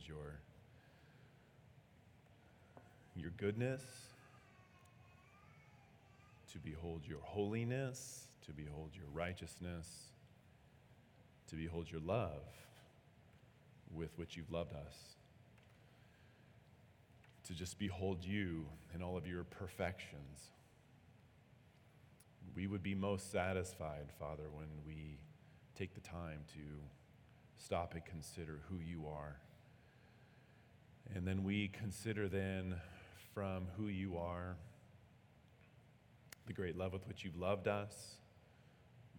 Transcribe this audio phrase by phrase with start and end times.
[0.00, 0.20] behold
[3.16, 3.82] your, your goodness,
[6.52, 10.10] to behold your holiness, to behold your righteousness,
[11.48, 12.42] to behold your love
[13.94, 15.16] with which you've loved us,
[17.46, 20.52] to just behold you in all of your perfections.
[22.54, 25.18] We would be most satisfied, Father, when we
[25.76, 26.60] take the time to
[27.58, 29.36] stop and consider who you are.
[31.14, 32.76] And then we consider then
[33.34, 34.56] from who you are,
[36.46, 38.16] the great love with which you've loved us,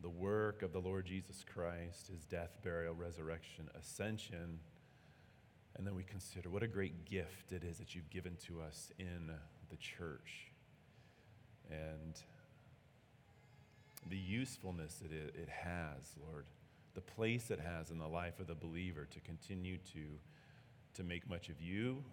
[0.02, 4.60] the work of the Lord Jesus Christ, his death, burial, resurrection, ascension.
[5.78, 8.92] And then we consider what a great gift it is that you've given to us
[9.00, 9.32] in
[9.70, 10.52] the church.
[11.70, 12.20] And
[14.10, 16.46] the usefulness that it, it has, Lord,
[16.94, 20.20] the place it has in the life of the believer to continue to,
[20.96, 22.04] to make much of you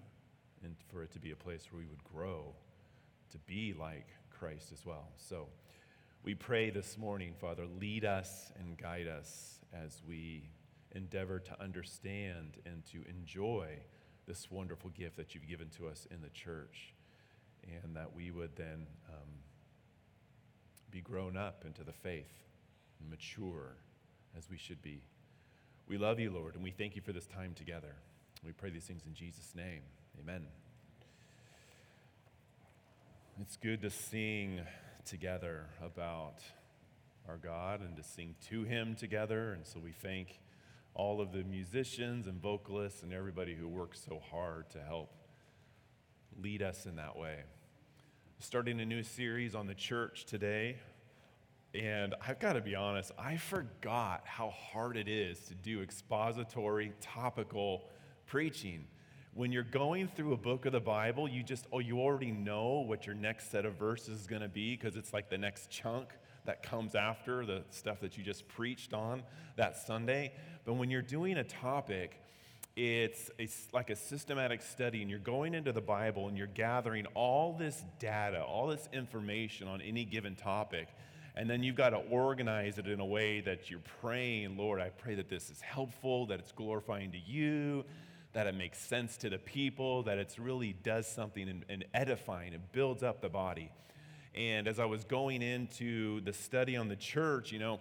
[0.64, 2.54] and for it to be a place where we would grow
[3.30, 5.08] to be like Christ as well.
[5.16, 5.48] So
[6.22, 10.50] we pray this morning, Father, lead us and guide us as we
[10.92, 13.68] endeavor to understand and to enjoy
[14.26, 16.92] this wonderful gift that you've given to us in the church,
[17.82, 19.28] and that we would then um,
[20.90, 22.44] be grown up into the faith,
[23.00, 23.76] and mature
[24.36, 25.02] as we should be.
[25.88, 27.94] We love you, Lord, and we thank you for this time together.
[28.44, 29.82] We pray these things in Jesus' name.
[30.20, 30.46] Amen.
[33.40, 34.60] It's good to sing
[35.04, 36.36] together about
[37.28, 39.52] our God and to sing to Him together.
[39.54, 40.40] And so we thank
[40.94, 45.10] all of the musicians and vocalists and everybody who works so hard to help
[46.40, 47.40] lead us in that way.
[48.38, 50.76] Starting a new series on the church today.
[51.74, 56.92] And I've got to be honest, I forgot how hard it is to do expository,
[57.00, 57.82] topical
[58.28, 58.84] preaching.
[59.34, 62.84] When you're going through a book of the Bible, you just, oh, you already know
[62.86, 65.70] what your next set of verses is going to be because it's like the next
[65.70, 66.08] chunk
[66.44, 69.22] that comes after the stuff that you just preached on
[69.56, 70.32] that Sunday.
[70.64, 72.20] But when you're doing a topic,
[72.74, 77.06] it's, it's like a systematic study, and you're going into the Bible and you're gathering
[77.14, 80.88] all this data, all this information on any given topic.
[81.34, 84.88] And then you've got to organize it in a way that you're praying, Lord, I
[84.88, 87.84] pray that this is helpful, that it's glorifying to you,
[88.32, 92.52] that it makes sense to the people, that it really does something and, and edifying,
[92.52, 93.70] it builds up the body.
[94.34, 97.80] And as I was going into the study on the church, you know,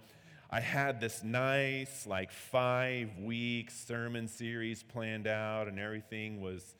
[0.50, 6.76] I had this nice, like five week sermon series planned out, and everything was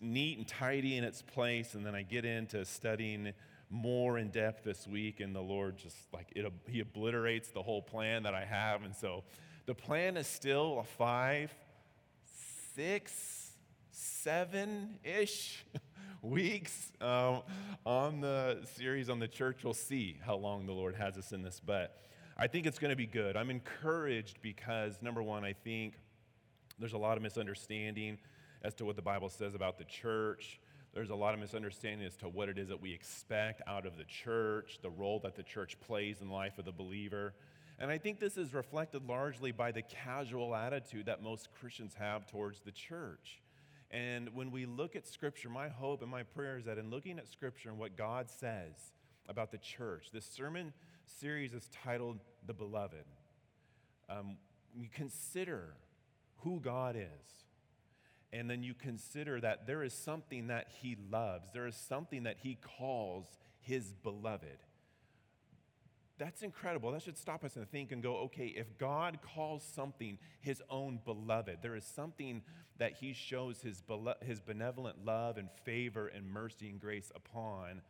[0.00, 1.74] neat and tidy in its place.
[1.74, 3.32] And then I get into studying
[3.68, 7.82] more in depth this week, and the Lord just like it, He obliterates the whole
[7.82, 8.84] plan that I have.
[8.84, 9.24] And so
[9.66, 11.52] the plan is still a five,
[12.78, 13.56] six,
[13.90, 15.64] seven ish
[16.22, 17.42] weeks um,
[17.84, 19.64] on the series on the church.
[19.64, 21.96] We'll see how long the Lord has us in this, but
[22.36, 23.36] I think it's going to be good.
[23.36, 25.94] I'm encouraged because, number one, I think
[26.78, 28.16] there's a lot of misunderstanding
[28.62, 30.60] as to what the Bible says about the church.
[30.94, 33.96] There's a lot of misunderstanding as to what it is that we expect out of
[33.96, 37.34] the church, the role that the church plays in the life of the believer.
[37.78, 42.26] And I think this is reflected largely by the casual attitude that most Christians have
[42.26, 43.40] towards the church.
[43.90, 47.18] And when we look at Scripture, my hope and my prayer is that in looking
[47.18, 48.92] at Scripture and what God says
[49.28, 50.72] about the church, this sermon
[51.06, 53.04] series is titled The Beloved.
[54.10, 54.36] Um,
[54.74, 55.74] you consider
[56.38, 57.44] who God is
[58.32, 62.36] and then you consider that there is something that he loves, there is something that
[62.42, 63.26] he calls
[63.60, 64.58] his beloved.
[66.18, 66.90] That's incredible.
[66.90, 70.98] That should stop us and think and go, okay, if God calls something his own
[71.04, 72.42] beloved, there is something
[72.78, 73.82] that he shows his,
[74.22, 77.82] his benevolent love and favor and mercy and grace upon.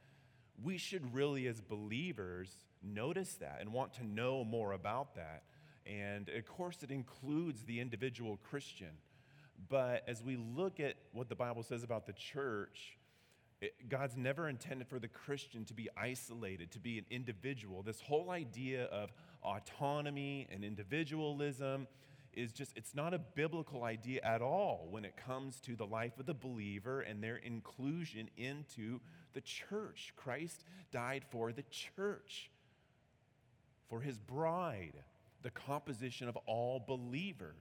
[0.63, 2.51] We should really, as believers,
[2.83, 5.45] notice that and want to know more about that.
[5.87, 8.99] And of course, it includes the individual Christian.
[9.71, 12.98] But as we look at what the Bible says about the church,
[13.61, 17.83] it, God's never intended for the Christian to be isolated, to be an individual.
[17.83, 19.11] This whole idea of
[19.43, 21.89] autonomy and individualism
[22.33, 26.19] is just, it's not a biblical idea at all when it comes to the life
[26.21, 29.01] of the believer and their inclusion into
[29.33, 30.13] the church.
[30.17, 32.51] Christ died for the church,
[33.89, 35.03] for his bride,
[35.43, 37.55] the composition of all believers.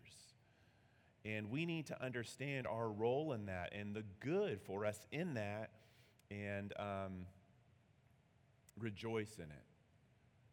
[1.26, 5.34] And we need to understand our role in that and the good for us in
[5.34, 5.72] that
[6.32, 7.26] and um,
[8.80, 9.66] rejoice in it.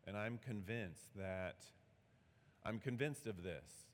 [0.06, 1.56] And I'm convinced that,
[2.65, 3.85] I'm convinced of this.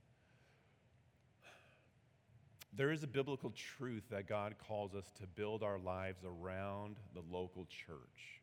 [2.73, 7.23] There is a biblical truth that God calls us to build our lives around the
[7.31, 8.41] local church.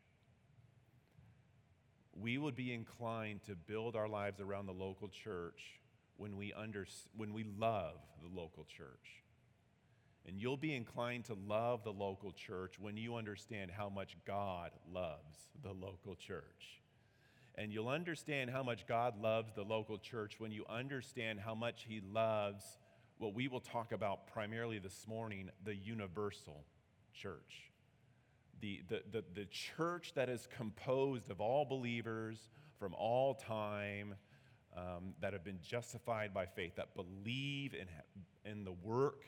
[2.14, 5.80] We would be inclined to build our lives around the local church
[6.16, 6.86] when we, under,
[7.16, 9.22] when we love the local church.
[10.28, 14.72] And you'll be inclined to love the local church when you understand how much God
[14.92, 16.82] loves the local church.
[17.54, 21.86] And you'll understand how much God loves the local church when you understand how much
[21.88, 22.62] He loves
[23.16, 26.62] what we will talk about primarily this morning the universal
[27.14, 27.72] church.
[28.60, 34.14] The, the, the, the church that is composed of all believers from all time
[34.76, 37.86] um, that have been justified by faith, that believe in,
[38.44, 39.24] in the work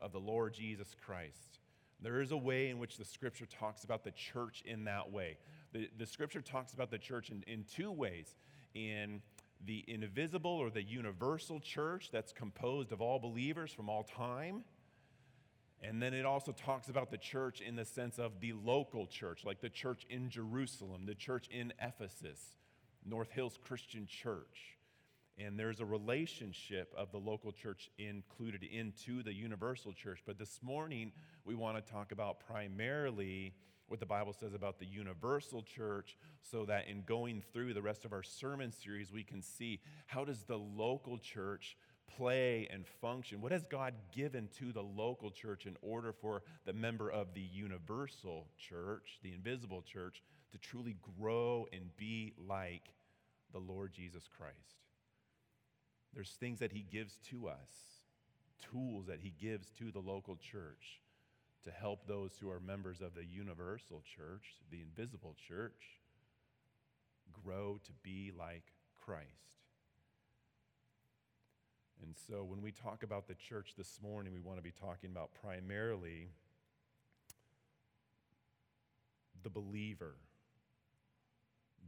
[0.00, 1.58] of the Lord Jesus Christ.
[2.02, 5.36] There is a way in which the scripture talks about the church in that way.
[5.72, 8.34] The, the scripture talks about the church in, in two ways
[8.74, 9.20] in
[9.66, 14.64] the invisible or the universal church that's composed of all believers from all time.
[15.82, 19.44] And then it also talks about the church in the sense of the local church,
[19.44, 22.56] like the church in Jerusalem, the church in Ephesus,
[23.04, 24.78] North Hills Christian Church
[25.38, 30.20] and there's a relationship of the local church included into the universal church.
[30.26, 31.12] But this morning,
[31.44, 33.54] we want to talk about primarily
[33.90, 38.04] what the Bible says about the universal church so that in going through the rest
[38.04, 41.76] of our sermon series, we can see how does the local church
[42.16, 43.40] play and function?
[43.40, 47.40] What has God given to the local church in order for the member of the
[47.40, 50.22] universal church, the invisible church,
[50.52, 52.94] to truly grow and be like
[53.52, 54.89] the Lord Jesus Christ?
[56.14, 57.70] There's things that He gives to us,
[58.72, 61.00] tools that He gives to the local church
[61.64, 66.00] to help those who are members of the universal church, the invisible church,
[67.44, 68.64] grow to be like
[69.04, 69.28] Christ.
[72.02, 75.10] And so when we talk about the church this morning, we want to be talking
[75.10, 76.30] about primarily
[79.42, 80.14] the believer.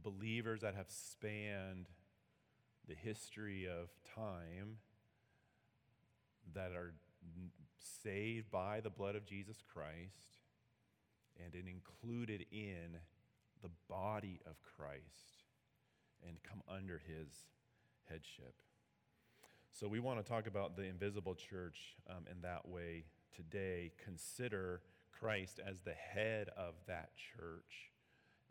[0.03, 1.87] Believers that have spanned
[2.87, 4.77] the history of time
[6.53, 6.93] that are
[8.03, 10.43] saved by the blood of Jesus Christ
[11.43, 12.97] and included in
[13.61, 15.45] the body of Christ
[16.27, 17.29] and come under his
[18.09, 18.55] headship.
[19.71, 23.05] So, we want to talk about the invisible church um, in that way
[23.35, 23.91] today.
[24.03, 24.81] Consider
[25.11, 27.89] Christ as the head of that church,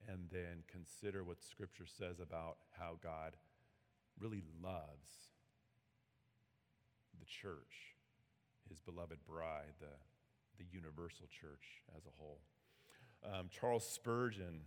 [0.09, 3.37] and then consider what Scripture says about how God
[4.23, 5.11] really loves
[7.19, 7.97] the church,
[8.69, 9.87] his beloved bride, the,
[10.59, 12.39] the universal church as a whole.
[13.25, 14.61] Um, Charles Spurgeon,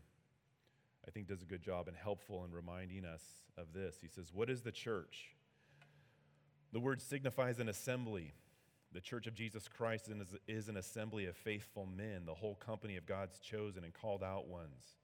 [1.07, 3.23] I think, does a good job and helpful in reminding us
[3.57, 3.97] of this.
[4.01, 5.35] He says, What is the church?
[6.73, 8.33] The word signifies an assembly.
[8.91, 10.09] The church of Jesus Christ
[10.47, 14.47] is an assembly of faithful men, the whole company of God's chosen and called out
[14.47, 14.95] ones,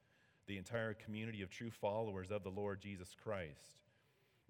[0.46, 3.81] the entire community of true followers of the Lord Jesus Christ.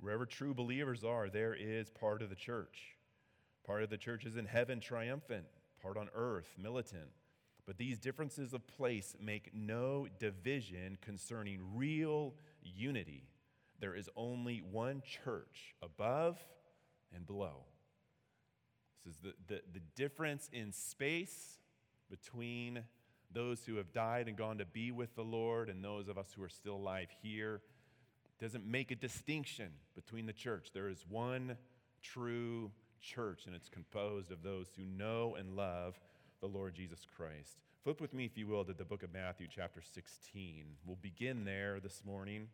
[0.02, 2.96] Wherever true believers are, there is part of the church.
[3.64, 5.44] Part of the church is in heaven, triumphant,
[5.81, 7.10] part on earth, militant.
[7.66, 12.34] But these differences of place make no division concerning real
[12.64, 13.28] unity.
[13.78, 16.37] There is only one church above
[17.14, 17.66] and below.
[19.06, 21.58] This is the, the, the difference in space
[22.10, 22.82] between
[23.32, 26.32] those who have died and gone to be with the Lord and those of us
[26.34, 27.60] who are still alive here
[28.43, 30.70] doesn't make a distinction between the church.
[30.75, 31.56] There is one
[32.03, 35.94] true church, and it's composed of those who know and love
[36.41, 37.61] the Lord Jesus Christ.
[37.84, 40.65] Flip with me, if you will, to the book of Matthew, chapter 16.
[40.84, 42.49] We'll begin there this morning.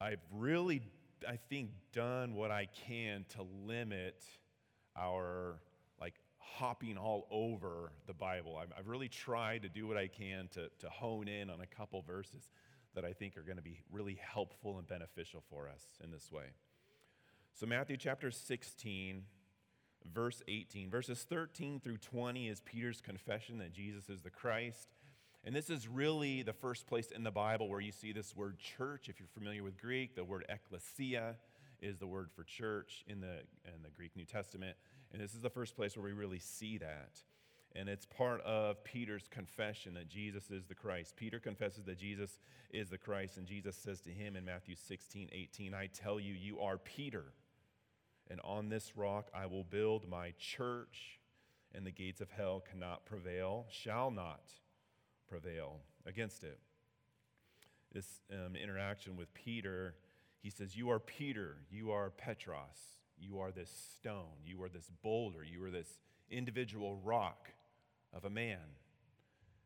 [0.00, 0.82] I've really,
[1.28, 4.22] I think, done what I can to limit
[4.96, 5.56] our
[6.00, 8.56] like hopping all over the Bible.
[8.56, 12.02] I've, really tried to do what I can to, to hone in on a couple
[12.02, 12.48] verses
[12.96, 16.32] that I think are going to be really helpful and beneficial for us in this
[16.32, 16.46] way.
[17.54, 19.22] So, Matthew chapter 16,
[20.12, 20.90] verse 18.
[20.90, 24.88] Verses 13 through 20 is Peter's confession that Jesus is the Christ.
[25.44, 28.58] And this is really the first place in the Bible where you see this word
[28.58, 29.08] church.
[29.08, 31.36] If you're familiar with Greek, the word ecclesia
[31.80, 34.76] is the word for church in the, in the Greek New Testament.
[35.12, 37.20] And this is the first place where we really see that
[37.78, 41.14] and it's part of Peter's confession that Jesus is the Christ.
[41.16, 42.38] Peter confesses that Jesus
[42.70, 46.32] is the Christ, and Jesus says to him in Matthew 16, 18, I tell you,
[46.32, 47.24] you are Peter,
[48.30, 51.20] and on this rock I will build my church,
[51.74, 54.52] and the gates of hell cannot prevail, shall not
[55.28, 56.58] prevail against it.
[57.92, 59.94] This um, interaction with Peter,
[60.42, 64.44] he says, You are Peter, you are Petros, You are this stone.
[64.44, 65.42] You are this boulder.
[65.42, 65.98] You are this
[66.30, 67.50] individual rock
[68.12, 68.58] of a man.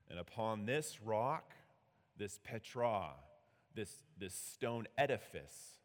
[0.09, 1.54] And upon this rock,
[2.16, 3.11] this Petra,
[3.75, 5.78] this, this stone edifice,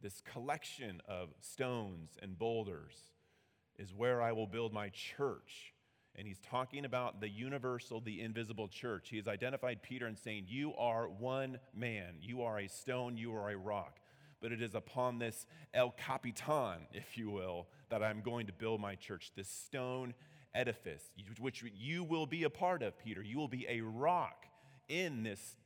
[0.00, 2.94] this collection of stones and boulders,
[3.78, 5.74] is where I will build my church.
[6.14, 9.08] And he's talking about the universal, the invisible church.
[9.08, 12.16] He has identified Peter and saying, You are one man.
[12.20, 13.16] You are a stone.
[13.16, 13.98] You are a rock.
[14.40, 18.80] But it is upon this El Capitan, if you will, that I'm going to build
[18.80, 20.14] my church, this stone
[20.54, 21.02] edifice,
[21.38, 23.22] which you will be a part of, Peter.
[23.22, 24.46] You will be a rock
[24.88, 25.56] in this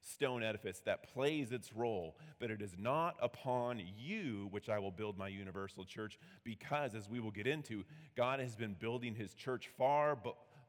[0.00, 4.92] stone edifice that plays its role, but it is not upon you which I will
[4.92, 7.84] build my universal church, because as we will get into,
[8.16, 10.16] God has been building his church far,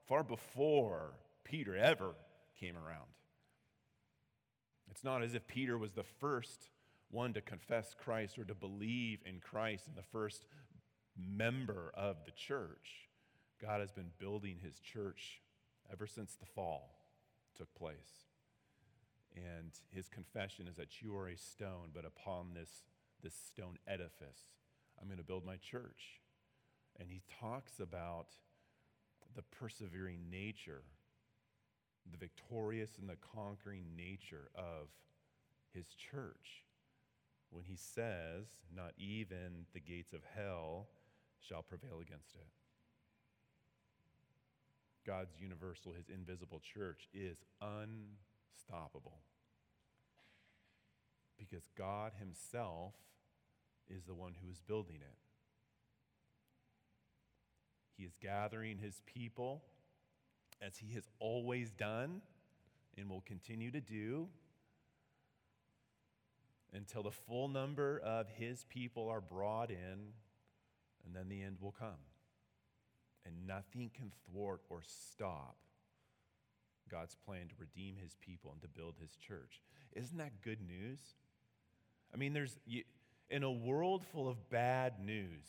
[0.08, 2.16] far before Peter ever
[2.60, 3.06] came around.
[4.90, 6.70] It's not as if Peter was the first
[7.12, 10.46] one to confess Christ or to believe in Christ and the first
[11.16, 13.07] member of the church.
[13.62, 15.42] God has been building his church
[15.92, 16.96] ever since the fall
[17.58, 18.26] took place.
[19.36, 22.84] And his confession is that you are a stone, but upon this,
[23.24, 24.50] this stone edifice,
[25.00, 26.22] I'm going to build my church.
[27.00, 28.28] And he talks about
[29.36, 30.82] the persevering nature,
[32.12, 34.88] the victorious and the conquering nature of
[35.74, 36.64] his church.
[37.52, 40.88] When he says, Not even the gates of hell
[41.40, 42.48] shall prevail against it.
[45.08, 49.20] God's universal, his invisible church is unstoppable.
[51.40, 52.94] Because God himself
[53.90, 55.18] is the one who is building it.
[57.96, 59.64] He is gathering his people
[60.62, 62.22] as he has always done
[62.98, 64.28] and will continue to do
[66.74, 70.12] until the full number of his people are brought in,
[71.06, 72.07] and then the end will come
[73.28, 75.58] and nothing can thwart or stop
[76.90, 79.62] God's plan to redeem his people and to build his church.
[79.94, 81.00] Isn't that good news?
[82.14, 82.58] I mean, there's
[83.30, 85.46] in a world full of bad news.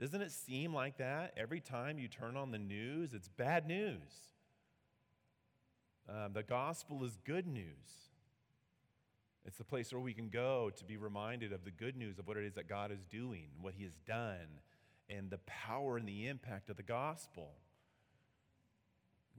[0.00, 3.12] Doesn't it seem like that every time you turn on the news?
[3.14, 4.30] It's bad news.
[6.08, 8.10] Um, the gospel is good news.
[9.44, 12.26] It's the place where we can go to be reminded of the good news of
[12.26, 14.60] what it is that God is doing, what He has done,
[15.10, 17.52] and the power and the impact of the gospel.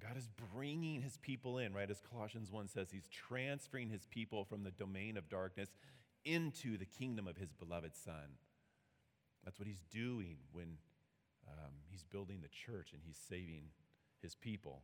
[0.01, 1.89] God is bringing his people in, right?
[1.89, 5.69] As Colossians 1 says, he's transferring his people from the domain of darkness
[6.25, 8.37] into the kingdom of his beloved Son.
[9.45, 10.77] That's what he's doing when
[11.47, 13.65] um, he's building the church and he's saving
[14.21, 14.81] his people.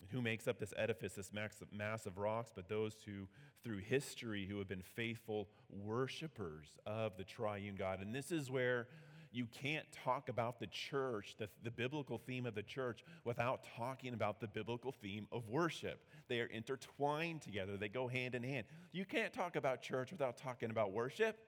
[0.00, 3.26] And who makes up this edifice, this mass of rocks, but those who,
[3.62, 8.00] through history, who have been faithful worshipers of the triune God.
[8.00, 8.88] And this is where
[9.32, 14.14] you can't talk about the church, the, the biblical theme of the church, without talking
[14.14, 16.04] about the biblical theme of worship.
[16.28, 18.66] They are intertwined together, they go hand in hand.
[18.92, 21.38] You can't talk about church without talking about worship.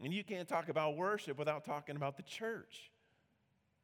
[0.00, 2.90] And you can't talk about worship without talking about the church.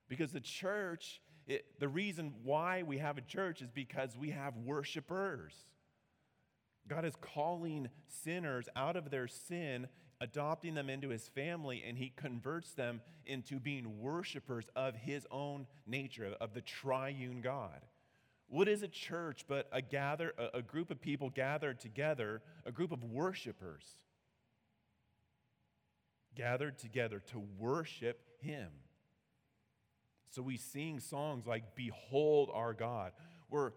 [0.08, 4.56] Because the church, it, the reason why we have a church is because we have
[4.56, 5.54] worshipers.
[6.88, 9.86] God is calling sinners out of their sin
[10.20, 15.66] adopting them into his family, and he converts them into being worshipers of his own
[15.86, 17.80] nature, of the triune God.
[18.48, 22.90] What is a church but a gather a, group of people gathered together, a group
[22.90, 23.84] of worshipers
[26.34, 28.68] gathered together to worship him.
[30.30, 33.12] So we sing songs like Behold our God.
[33.50, 33.72] We're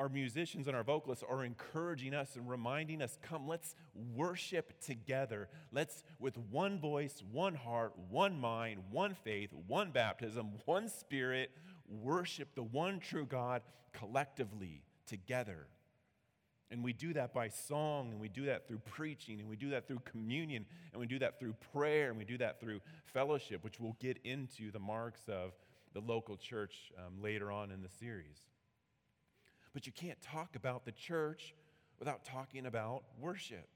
[0.00, 3.74] our musicians and our vocalists are encouraging us and reminding us come, let's
[4.16, 5.46] worship together.
[5.72, 11.50] Let's, with one voice, one heart, one mind, one faith, one baptism, one spirit,
[11.86, 13.60] worship the one true God
[13.92, 15.66] collectively together.
[16.70, 19.68] And we do that by song, and we do that through preaching, and we do
[19.70, 22.80] that through communion, and we do that through prayer, and we do that through
[23.12, 25.52] fellowship, which we'll get into the marks of
[25.92, 28.40] the local church um, later on in the series.
[29.72, 31.54] But you can't talk about the church
[31.98, 33.68] without talking about worship.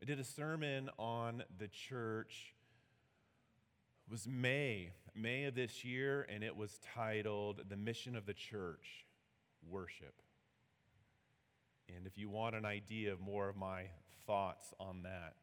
[0.00, 2.54] I did a sermon on the church.
[4.06, 8.34] It was May, May of this year, and it was titled The Mission of the
[8.34, 9.06] Church
[9.68, 10.14] Worship.
[11.94, 13.84] And if you want an idea of more of my
[14.26, 15.34] thoughts on that,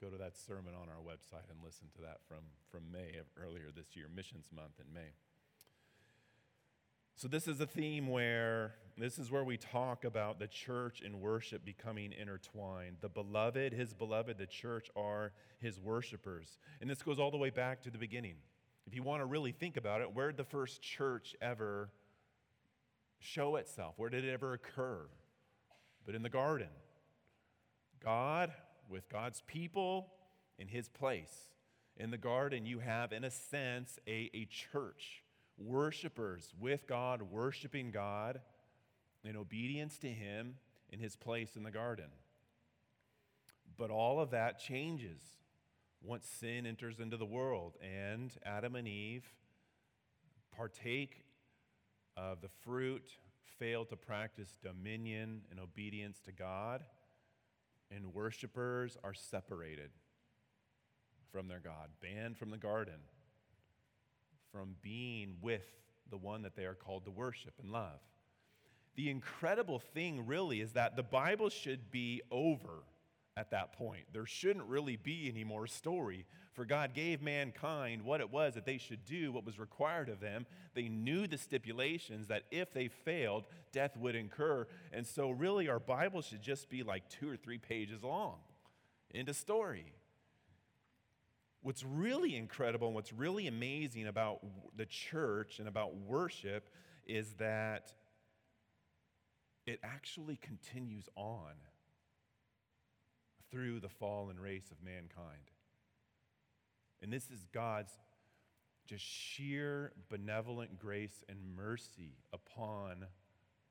[0.00, 3.26] go to that sermon on our website and listen to that from, from May of
[3.36, 5.12] earlier this year, Missions Month in May.
[7.16, 11.20] So, this is a theme where this is where we talk about the church and
[11.20, 12.96] worship becoming intertwined.
[13.00, 16.58] The beloved, his beloved, the church are his worshipers.
[16.80, 18.36] And this goes all the way back to the beginning.
[18.86, 21.90] If you want to really think about it, where did the first church ever
[23.20, 23.94] show itself?
[23.96, 25.06] Where did it ever occur?
[26.04, 26.68] But in the garden.
[28.02, 28.52] God
[28.88, 30.12] with God's people
[30.58, 31.48] in his place.
[31.96, 35.22] In the garden, you have, in a sense, a, a church,
[35.60, 38.40] worshipers with God, worshiping God
[39.22, 40.54] in obedience to him
[40.90, 42.10] in his place in the garden.
[43.76, 45.20] But all of that changes
[46.02, 49.30] once sin enters into the world and Adam and Eve
[50.56, 51.24] partake
[52.16, 53.10] of the fruit,
[53.58, 56.82] fail to practice dominion and obedience to God,
[57.90, 59.90] and worshipers are separated
[61.30, 63.00] from their God, banned from the garden,
[64.52, 65.66] from being with
[66.10, 68.00] the one that they are called to worship and love.
[68.96, 72.82] The incredible thing, really, is that the Bible should be over
[73.36, 74.04] at that point.
[74.12, 76.26] There shouldn't really be any more story.
[76.52, 80.20] For God gave mankind what it was that they should do, what was required of
[80.20, 80.46] them.
[80.74, 84.66] They knew the stipulations that if they failed, death would incur.
[84.92, 88.36] And so, really, our Bible should just be like two or three pages long.
[89.12, 89.94] Into story.
[91.62, 94.40] What's really incredible and what's really amazing about
[94.76, 96.68] the church and about worship
[97.06, 97.92] is that
[99.66, 101.52] it actually continues on
[103.50, 105.50] through the fallen race of mankind.
[107.02, 107.92] And this is God's
[108.86, 113.06] just sheer benevolent grace and mercy upon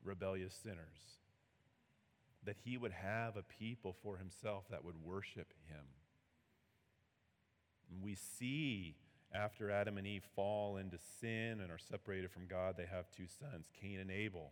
[0.04, 1.20] rebellious sinners.
[2.46, 5.86] That he would have a people for himself that would worship him.
[7.90, 8.96] And we see
[9.34, 13.28] after Adam and Eve fall into sin and are separated from God, they have two
[13.28, 14.52] sons, Cain and Abel.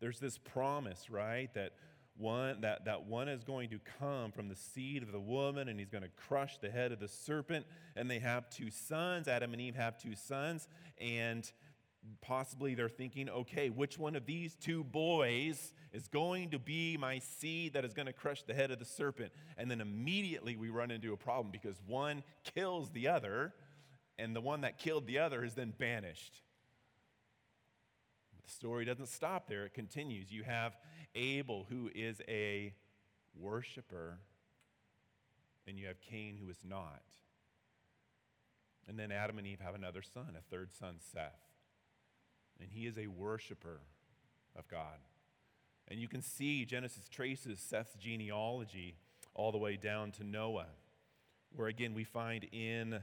[0.00, 1.72] There's this promise, right, that
[2.18, 5.78] one that, that one is going to come from the seed of the woman and
[5.78, 7.64] he's going to crush the head of the serpent
[7.94, 10.66] and they have two sons adam and eve have two sons
[11.00, 11.52] and
[12.20, 17.18] possibly they're thinking okay which one of these two boys is going to be my
[17.18, 20.68] seed that is going to crush the head of the serpent and then immediately we
[20.68, 22.22] run into a problem because one
[22.54, 23.52] kills the other
[24.18, 26.42] and the one that killed the other is then banished
[28.48, 30.32] the story doesn't stop there, it continues.
[30.32, 30.74] You have
[31.14, 32.72] Abel, who is a
[33.38, 34.20] worshiper,
[35.66, 37.02] and you have Cain, who is not.
[38.88, 41.47] And then Adam and Eve have another son, a third son, Seth.
[42.60, 43.80] And he is a worshiper
[44.56, 44.98] of God.
[45.88, 48.96] And you can see Genesis traces Seth's genealogy
[49.34, 50.66] all the way down to Noah,
[51.54, 52.94] where again we find in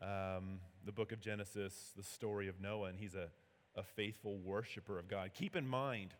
[0.00, 3.28] um, the book of Genesis the story of Noah, and he's a
[3.74, 5.30] a faithful worshiper of God.
[5.34, 6.14] Keep in mind,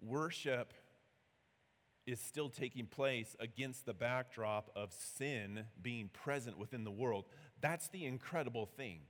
[0.00, 0.72] worship
[2.06, 7.26] is still taking place against the backdrop of sin being present within the world.
[7.60, 9.00] That's the incredible thing.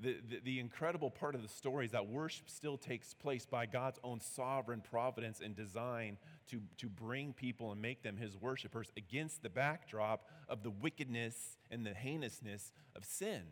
[0.00, 4.00] The, the, incredible part of the story is that worship still takes place by God's
[4.02, 9.44] own sovereign providence and design to, to bring people and make them his worshipers against
[9.44, 13.42] the backdrop of the wickedness and the heinousness of sin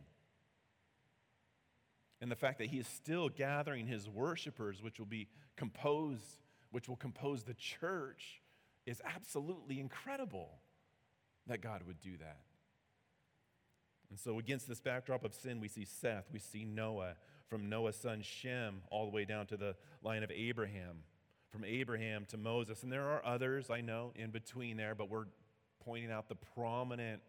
[2.23, 5.27] and the fact that he is still gathering his worshipers, which will be
[5.57, 6.39] composed,
[6.71, 8.41] which will compose the church,
[8.87, 10.61] is absolutely incredible
[11.49, 12.43] that God would do that.
[14.13, 17.15] And so, against this backdrop of sin, we see Seth, we see Noah,
[17.49, 20.99] from Noah's son Shem, all the way down to the line of Abraham,
[21.49, 22.83] from Abraham to Moses.
[22.83, 25.29] And there are others, I know, in between there, but we're
[25.83, 27.23] pointing out the prominent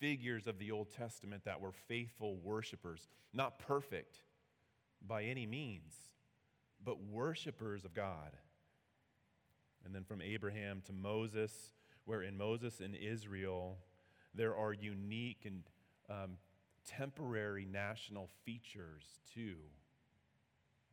[0.00, 4.18] figures of the Old Testament that were faithful worshipers, not perfect
[5.06, 5.94] by any means,
[6.84, 8.36] but worshipers of God.
[9.84, 11.74] And then from Abraham to Moses,
[12.06, 13.78] where in Moses and Israel,
[14.34, 15.62] there are unique and
[16.10, 16.36] um,
[16.86, 19.56] temporary national features too.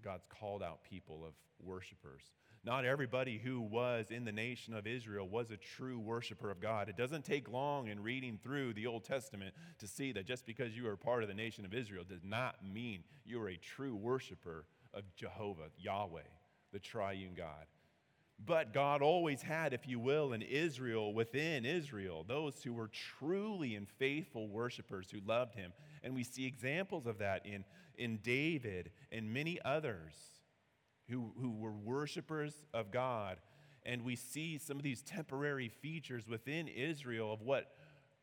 [0.03, 2.21] God's called out people of worshipers.
[2.63, 6.89] Not everybody who was in the nation of Israel was a true worshiper of God.
[6.89, 10.75] It doesn't take long in reading through the Old Testament to see that just because
[10.75, 13.95] you are part of the nation of Israel does not mean you are a true
[13.95, 16.21] worshiper of Jehovah, Yahweh,
[16.73, 17.65] the triune God.
[18.43, 23.75] But God always had, if you will, an Israel within Israel, those who were truly
[23.75, 25.71] and faithful worshipers who loved him.
[26.03, 27.63] And we see examples of that in,
[27.97, 30.13] in David and many others
[31.09, 33.37] who, who were worshipers of God.
[33.85, 37.71] And we see some of these temporary features within Israel of what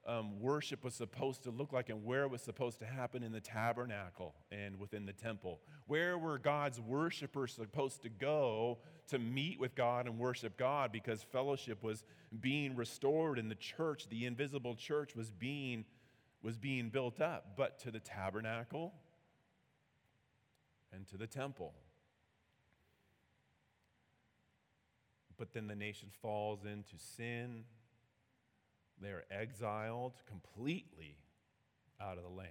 [0.06, 3.30] um, worship was supposed to look like and where it was supposed to happen in
[3.30, 5.60] the tabernacle and within the temple.
[5.86, 11.22] Where were God's worshipers supposed to go to meet with God and worship God because
[11.22, 12.04] fellowship was
[12.40, 15.84] being restored in the church, the invisible church was being,
[16.42, 18.92] was being built up, but to the tabernacle
[20.92, 21.74] and to the temple.
[25.38, 27.64] But then the nation falls into sin
[29.02, 31.16] they are exiled completely
[32.00, 32.48] out of the land.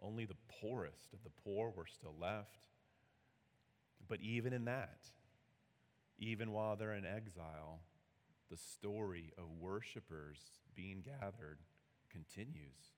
[0.00, 2.58] Only the poorest of the poor were still left.
[4.08, 5.00] But even in that,
[6.18, 7.80] even while they're in exile,
[8.50, 10.38] the story of worshipers
[10.74, 11.58] being gathered
[12.10, 12.94] continues.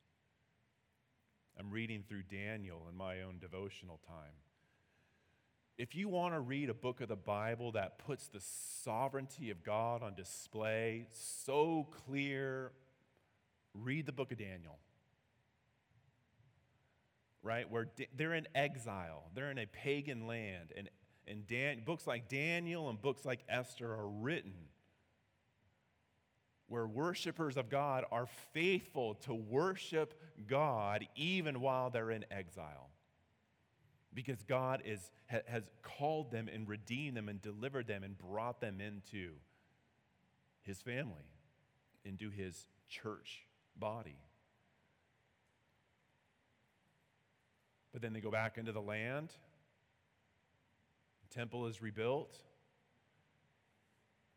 [1.59, 4.35] I'm reading through Daniel in my own devotional time.
[5.79, 8.41] If you want to read a book of the Bible that puts the
[8.83, 12.73] sovereignty of God on display so clear,
[13.75, 14.81] read the book of Daniel.
[17.45, 17.71] Right?
[17.71, 17.87] Where
[18.17, 20.73] they're in exile, they're in a pagan land.
[20.77, 20.91] And,
[21.29, 24.55] and Dan, books like Daniel and books like Esther are written
[26.67, 32.88] where worshipers of God are faithful to worship God even while they're in exile
[34.19, 38.81] because God is, has called them and redeemed them and delivered them and brought them
[38.81, 39.35] into
[40.63, 41.31] his family,
[42.05, 44.19] into his church body.
[47.93, 49.29] But then they go back into the land.
[51.29, 52.37] The temple is rebuilt.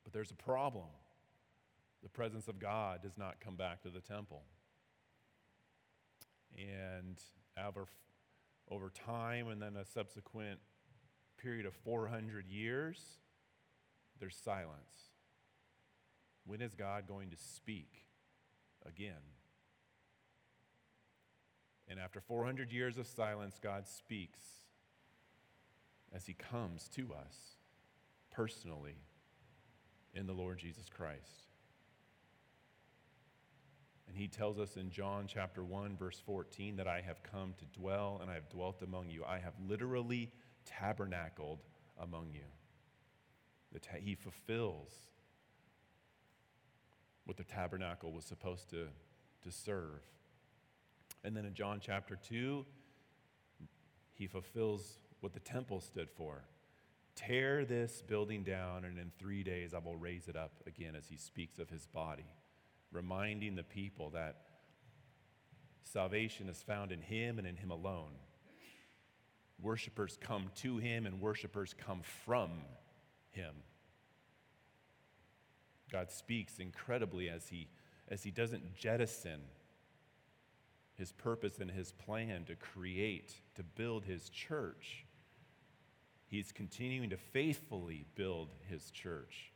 [0.03, 0.89] But there's a problem.
[2.03, 4.43] The presence of God does not come back to the temple.
[6.55, 7.17] And
[7.57, 7.87] over
[8.69, 10.59] over time and then a subsequent
[11.37, 12.99] period of 400 years,
[14.19, 15.09] there's silence.
[16.45, 18.05] When is God going to speak
[18.85, 19.13] again?
[21.87, 24.39] And after 400 years of silence, God speaks
[26.13, 27.57] as he comes to us
[28.31, 28.95] personally
[30.13, 31.50] in the Lord Jesus Christ.
[34.11, 37.79] And he tells us in John chapter 1, verse 14, that I have come to
[37.79, 39.23] dwell and I have dwelt among you.
[39.23, 40.33] I have literally
[40.65, 41.59] tabernacled
[41.97, 42.41] among you.
[43.79, 44.91] Ta- he fulfills
[47.23, 48.87] what the tabernacle was supposed to,
[49.43, 50.01] to serve.
[51.23, 52.65] And then in John chapter 2,
[54.15, 56.43] he fulfills what the temple stood for.
[57.15, 61.07] Tear this building down, and in three days I will raise it up again, as
[61.07, 62.25] he speaks of his body
[62.91, 64.35] reminding the people that
[65.83, 68.11] salvation is found in Him and in Him alone.
[69.61, 72.49] Worshippers come to Him and worshippers come from
[73.31, 73.53] Him.
[75.91, 77.67] God speaks incredibly as He,
[78.07, 79.41] as he doesn't jettison
[80.95, 85.05] His purpose and His plan to create, to build His church.
[86.27, 89.50] He's continuing to faithfully build His church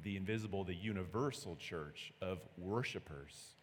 [0.00, 3.56] the invisible, the universal church of worshipers.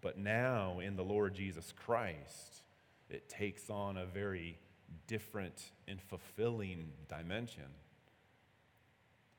[0.00, 2.62] But now in the Lord Jesus Christ,
[3.08, 4.58] it takes on a very
[5.06, 7.64] different and fulfilling dimension.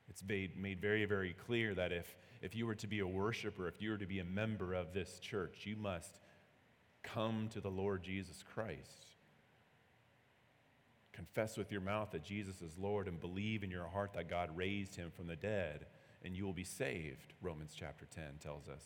[0.10, 3.68] It's made, made very, very clear that if, if you were to be a worshiper,
[3.68, 6.20] if you were to be a member of this church, you must
[7.02, 9.11] come to the Lord Jesus Christ.
[11.22, 14.50] Confess with your mouth that Jesus is Lord and believe in your heart that God
[14.58, 15.86] raised him from the dead,
[16.26, 18.82] and you will be saved, Romans chapter 10 tells us.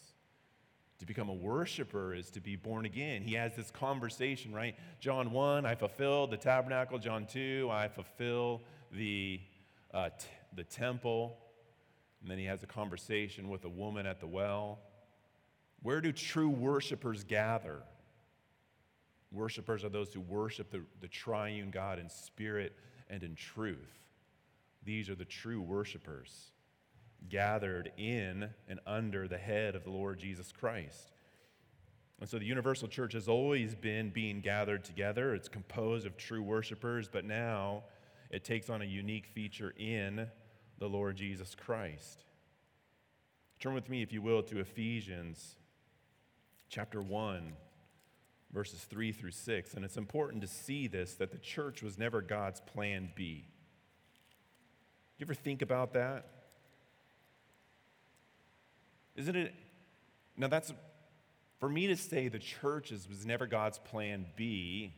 [0.99, 3.21] To become a worshiper is to be born again.
[3.21, 4.75] He has this conversation, right?
[4.99, 6.99] John 1, I fulfilled the tabernacle.
[6.99, 9.39] John 2, I fulfill the,
[9.93, 11.37] uh, t- the temple.
[12.21, 14.79] And then he has a conversation with a woman at the well.
[15.83, 17.83] Where do true worshipers gather?
[19.35, 22.75] Worshippers are those who worship the, the triune God in spirit
[23.09, 23.99] and in truth.
[24.83, 26.51] These are the true worshipers
[27.27, 31.11] gathered in and under the head of the Lord Jesus Christ.
[32.19, 35.35] And so the universal church has always been being gathered together.
[35.35, 37.83] It's composed of true worshipers, but now
[38.29, 40.27] it takes on a unique feature in
[40.79, 42.23] the Lord Jesus Christ.
[43.59, 45.57] Turn with me, if you will, to Ephesians
[46.69, 47.53] chapter 1
[48.55, 49.73] verses 3 through 6.
[49.73, 53.45] And it's important to see this that the church was never God's plan B.
[55.17, 56.25] Do You ever think about that?
[59.15, 59.53] Isn't it?
[60.37, 60.73] Now, that's
[61.59, 64.93] for me to say the church is, was never God's plan B.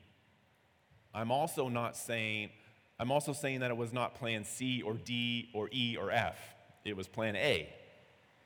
[1.13, 2.51] I'm also not saying,
[2.99, 6.37] I'm also saying that it was not plan C or D or E or F.
[6.85, 7.73] It was plan A,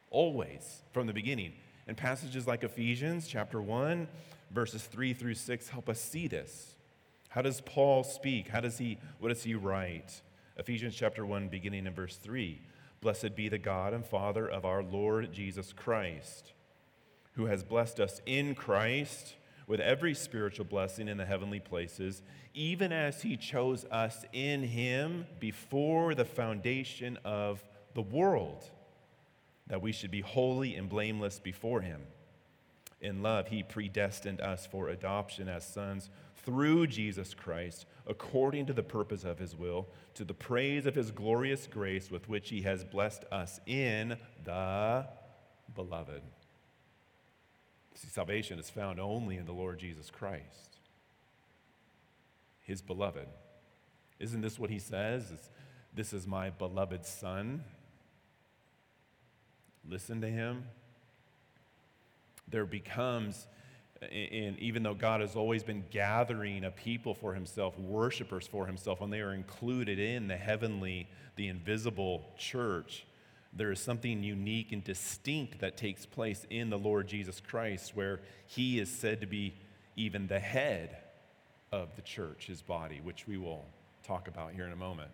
[0.10, 1.54] always from the beginning.
[1.88, 4.08] And passages like Ephesians chapter 1,
[4.54, 6.76] verses 3 through 6 help us see this.
[7.30, 8.50] How does Paul speak?
[8.50, 10.22] How does he, what does he write?
[10.58, 12.62] Ephesians chapter 1, beginning in verse 3.
[13.00, 16.54] Blessed be the God and Father of our Lord Jesus Christ,
[17.34, 19.36] who has blessed us in Christ
[19.66, 22.22] with every spiritual blessing in the heavenly places,
[22.54, 28.70] even as he chose us in him before the foundation of the world,
[29.68, 32.02] that we should be holy and blameless before him.
[33.02, 38.84] In love, he predestined us for adoption as sons through Jesus Christ, according to the
[38.84, 42.84] purpose of his will, to the praise of his glorious grace with which he has
[42.84, 45.08] blessed us in the
[45.74, 46.22] beloved.
[47.96, 50.78] See, salvation is found only in the Lord Jesus Christ,
[52.62, 53.28] his beloved.
[54.20, 55.34] Isn't this what he says?
[55.94, 57.64] this is my beloved Son.
[59.88, 60.64] Listen to him.
[62.52, 63.48] There becomes,
[64.02, 69.02] and even though God has always been gathering a people for himself, worshipers for himself,
[69.02, 73.06] when they are included in the heavenly, the invisible church,
[73.54, 78.22] there is something unique and distinct that takes place in the Lord Jesus Christ, where
[78.48, 79.56] he is said to be
[79.96, 80.98] even the head
[81.72, 83.66] of the church, his body, which we will
[84.04, 85.10] talk about here in a moment.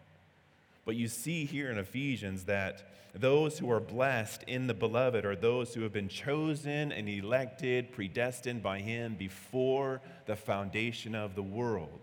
[0.88, 2.82] But you see here in Ephesians that
[3.13, 7.91] those who are blessed in the beloved are those who have been chosen and elected,
[7.91, 12.00] predestined by him before the foundation of the world.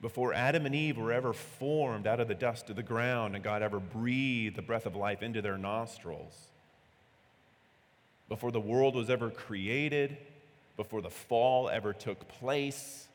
[0.00, 3.42] Before Adam and Eve were ever formed out of the dust of the ground and
[3.42, 6.50] God ever breathed the breath of life into their nostrils,
[8.28, 10.16] before the world was ever created,
[10.76, 13.08] before the fall ever took place,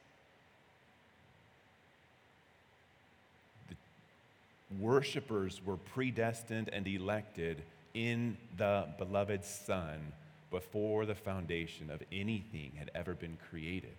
[4.79, 10.13] worshipers were predestined and elected in the beloved Son
[10.51, 13.95] before the foundation of anything had ever been created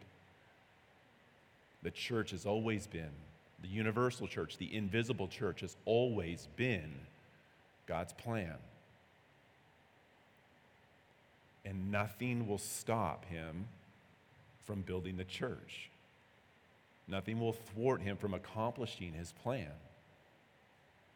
[1.82, 3.10] the church has always been,
[3.62, 6.92] the universal church, the invisible church has always been
[7.86, 8.54] God's plan.
[11.64, 13.66] And nothing will stop him
[14.64, 15.90] from building the church.
[17.06, 19.72] Nothing will thwart him from accomplishing his plan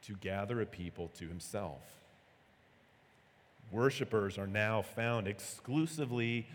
[0.07, 1.83] to gather a people to himself.
[3.71, 6.47] Worshippers are now found exclusively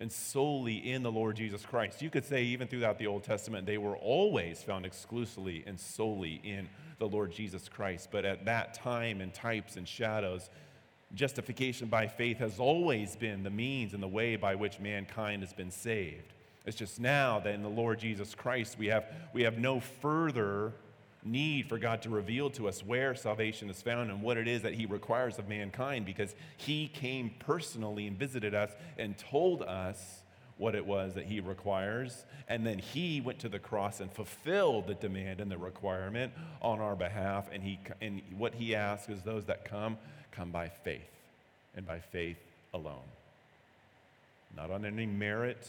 [0.00, 2.02] and solely in the Lord Jesus Christ.
[2.02, 6.40] You could say, even throughout the Old Testament, they were always found exclusively and solely
[6.42, 8.08] in the Lord Jesus Christ.
[8.10, 10.50] But at that time, in types and shadows,
[11.14, 15.52] justification by faith has always been the means and the way by which mankind has
[15.52, 16.32] been saved.
[16.66, 20.72] It's just now that in the Lord Jesus Christ, we have, we have no further
[21.24, 24.62] need for God to reveal to us where salvation is found and what it is
[24.62, 30.22] that He requires of mankind because He came personally and visited us and told us
[30.58, 32.24] what it was that He requires.
[32.48, 36.80] And then He went to the cross and fulfilled the demand and the requirement on
[36.80, 37.48] our behalf.
[37.52, 39.96] And, he, and what He asks is those that come,
[40.30, 41.00] come by faith
[41.74, 42.38] and by faith
[42.74, 43.08] alone.
[44.56, 45.66] Not on any merit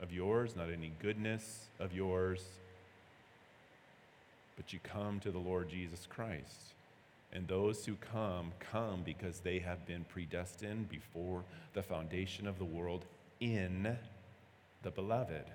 [0.00, 2.42] of yours, not any goodness of yours
[4.60, 6.74] but you come to the Lord Jesus Christ.
[7.32, 12.66] And those who come, come because they have been predestined before the foundation of the
[12.66, 13.06] world
[13.40, 13.96] in
[14.82, 15.46] the beloved.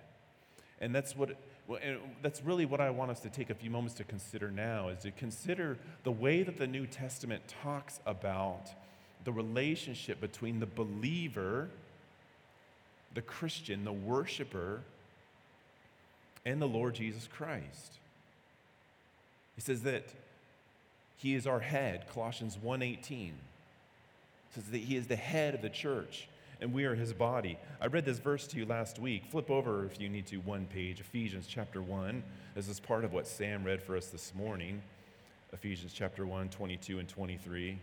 [0.82, 1.38] And that's what
[1.84, 4.89] and that's really what I want us to take a few moments to consider now
[4.89, 8.72] is to consider the way that the New Testament talks about
[9.24, 11.70] the relationship between the believer,
[13.13, 14.82] the Christian, the worshiper,
[16.44, 18.00] and the Lord Jesus Christ.
[19.56, 20.06] He says that
[21.18, 23.34] he is our head, Colossians 1:18.
[24.54, 26.30] says that he is the head of the church
[26.62, 27.58] and we are his body.
[27.82, 29.26] I read this verse to you last week.
[29.30, 32.24] Flip over if you need to one page, Ephesians chapter 1.
[32.56, 34.82] This is part of what Sam read for us this morning.
[35.54, 37.80] Ephesians chapter 1, 22 and 23.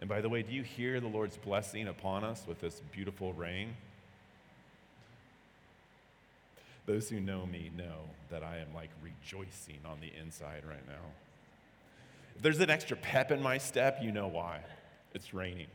[0.00, 3.32] And by the way, do you hear the Lord's blessing upon us with this beautiful
[3.32, 3.76] rain?
[6.92, 11.00] Those who know me know that I am like rejoicing on the inside right now.
[12.36, 14.60] If there's an extra pep in my step, you know why.
[15.14, 15.68] It's raining.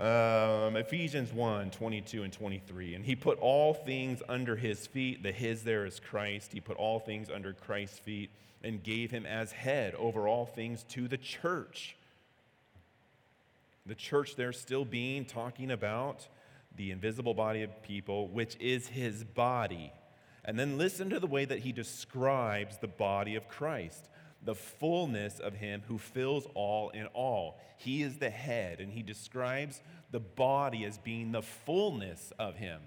[0.00, 2.96] Um, Ephesians 1 22 and 23.
[2.96, 5.22] And he put all things under his feet.
[5.22, 6.52] The his there is Christ.
[6.52, 8.30] He put all things under Christ's feet
[8.64, 11.94] and gave him as head over all things to the church.
[13.86, 16.26] The church there still being talking about
[16.76, 19.92] the invisible body of people, which is his body.
[20.44, 24.08] And then listen to the way that he describes the body of Christ.
[24.44, 27.60] the fullness of him who fills all in all.
[27.76, 29.80] He is the head, and he describes
[30.10, 32.80] the body as being the fullness of him.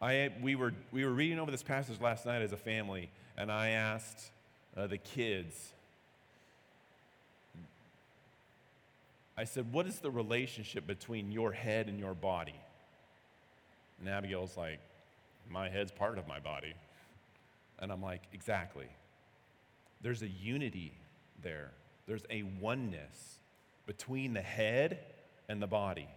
[0.00, 3.50] I, we, were, we were reading over this passage last night as a family, and
[3.50, 4.30] I asked
[4.76, 5.72] uh, the kids,
[9.36, 12.60] I said, What is the relationship between your head and your body?
[14.00, 14.80] And Abigail's like,
[15.48, 16.74] My head's part of my body.
[17.78, 18.86] And I'm like, Exactly.
[20.00, 20.92] There's a unity
[21.42, 21.72] there,
[22.06, 23.38] there's a oneness
[23.86, 24.98] between the head
[25.48, 26.08] and the body.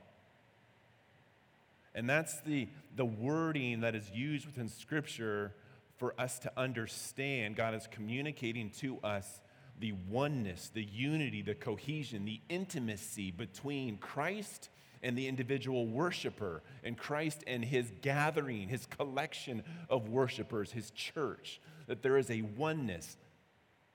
[1.96, 5.54] And that's the, the wording that is used within Scripture
[5.98, 7.56] for us to understand.
[7.56, 9.42] God is communicating to us
[9.80, 14.70] the oneness, the unity, the cohesion, the intimacy between Christ
[15.04, 21.62] and the individual worshiper, and Christ and his gathering, his collection of worshipers, his church.
[21.86, 23.18] That there is a oneness.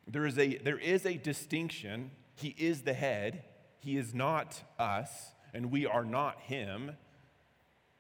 [0.07, 2.13] There is a, there is a distinction.
[2.37, 3.43] He is the head,
[3.79, 6.93] he is not us, and we are not him.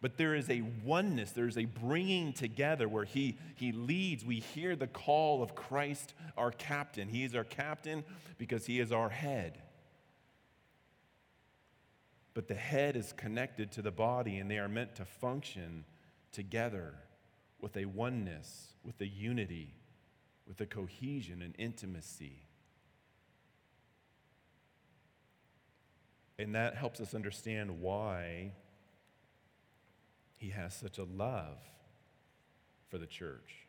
[0.02, 4.24] But there is a oneness, there's a bringing together where he, he leads.
[4.24, 7.08] We hear the call of Christ, our captain.
[7.08, 8.02] He is our captain
[8.36, 9.62] because he is our head.
[12.34, 15.84] But the head is connected to the body, and they are meant to function
[16.32, 16.94] together
[17.60, 19.76] with a oneness, with a unity,
[20.48, 22.42] with a cohesion and intimacy.
[26.40, 28.54] And that helps us understand why
[30.42, 31.56] he has such a love
[32.88, 33.68] for the church.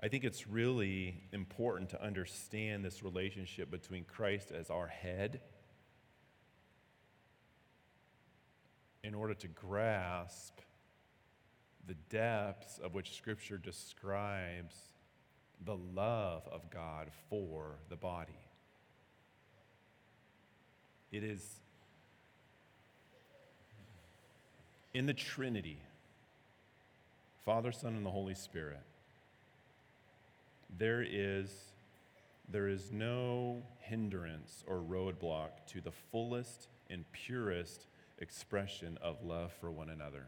[0.00, 5.42] I think it's really important to understand this relationship between Christ as our head
[9.04, 10.58] in order to grasp
[11.86, 14.74] the depths of which Scripture describes
[15.64, 18.40] the love of God for the body.
[21.12, 21.59] It is
[24.92, 25.80] in the Trinity
[27.44, 28.82] Father, Son, and the Holy Spirit.
[30.78, 31.50] There is,
[32.48, 37.86] there is no hindrance or roadblock to the fullest and purest
[38.18, 40.26] expression of love for one another.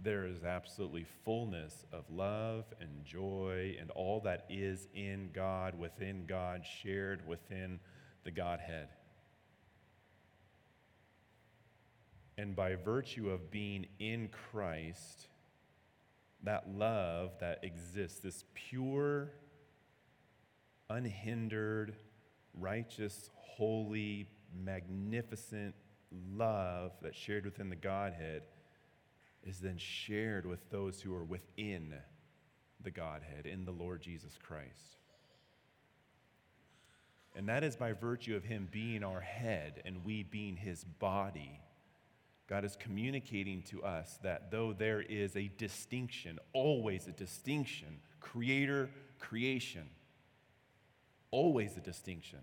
[0.00, 6.26] There is absolutely fullness of love and joy and all that is in God, within
[6.26, 7.80] God, shared within
[8.22, 8.88] the Godhead.
[12.38, 15.26] And by virtue of being in Christ,
[16.44, 19.32] that love that exists, this pure,
[20.88, 21.96] unhindered,
[22.54, 25.74] righteous, holy, magnificent
[26.32, 28.42] love that's shared within the Godhead,
[29.42, 31.92] is then shared with those who are within
[32.80, 34.98] the Godhead, in the Lord Jesus Christ.
[37.34, 41.60] And that is by virtue of Him being our head and we being His body
[42.48, 48.88] God is communicating to us that though there is a distinction, always a distinction, creator,
[49.18, 49.86] creation,
[51.30, 52.38] always a distinction.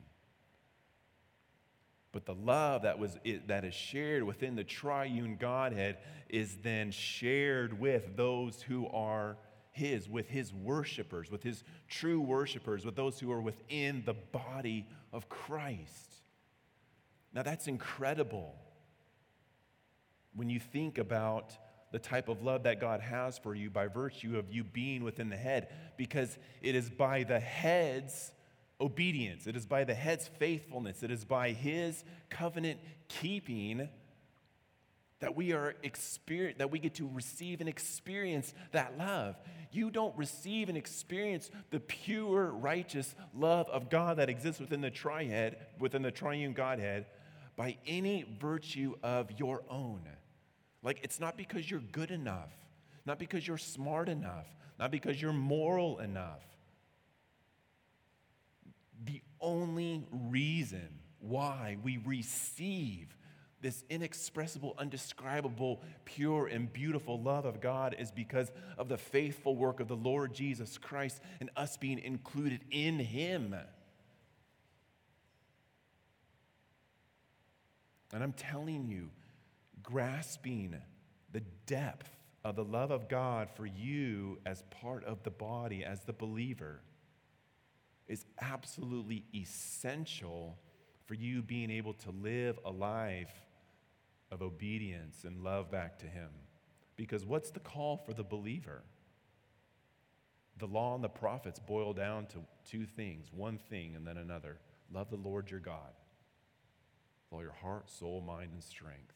[2.11, 5.97] But the love that, was, that is shared within the triune Godhead
[6.29, 9.37] is then shared with those who are
[9.71, 14.85] His, with His worshipers, with His true worshipers, with those who are within the body
[15.11, 16.13] of Christ.
[17.33, 18.55] Now that's incredible
[20.35, 21.57] when you think about
[21.91, 25.29] the type of love that God has for you by virtue of you being within
[25.29, 28.33] the head, because it is by the head's
[28.81, 33.87] obedience, it is by the head's faithfulness, it is by his covenant keeping
[35.19, 39.35] that we are experience that we get to receive and experience that love.
[39.71, 44.91] You don't receive and experience the pure righteous love of God that exists within the
[44.91, 47.05] triad, within the triune Godhead
[47.55, 50.01] by any virtue of your own.
[50.85, 52.51] Like, it's not because you're good enough,
[53.07, 54.45] not because you're smart enough,
[54.77, 56.43] not because you're moral enough.
[59.03, 60.87] The only reason
[61.19, 63.17] why we receive
[63.61, 69.79] this inexpressible, undescribable, pure, and beautiful love of God is because of the faithful work
[69.79, 73.55] of the Lord Jesus Christ and us being included in Him.
[78.13, 79.09] And I'm telling you,
[79.85, 80.75] grasping
[81.31, 82.09] the depth
[82.43, 86.81] of the love of God for you as part of the body, as the believer,
[88.07, 90.57] is absolutely essential
[91.05, 93.33] for you being able to live a life
[94.31, 96.29] of obedience and love back to Him.
[96.95, 98.83] Because what's the call for the believer?
[100.57, 102.37] The law and the prophets boil down to
[102.69, 104.57] two things one thing and then another.
[104.91, 105.93] Love the Lord your God
[107.23, 109.13] with all your heart, soul, mind, and strength.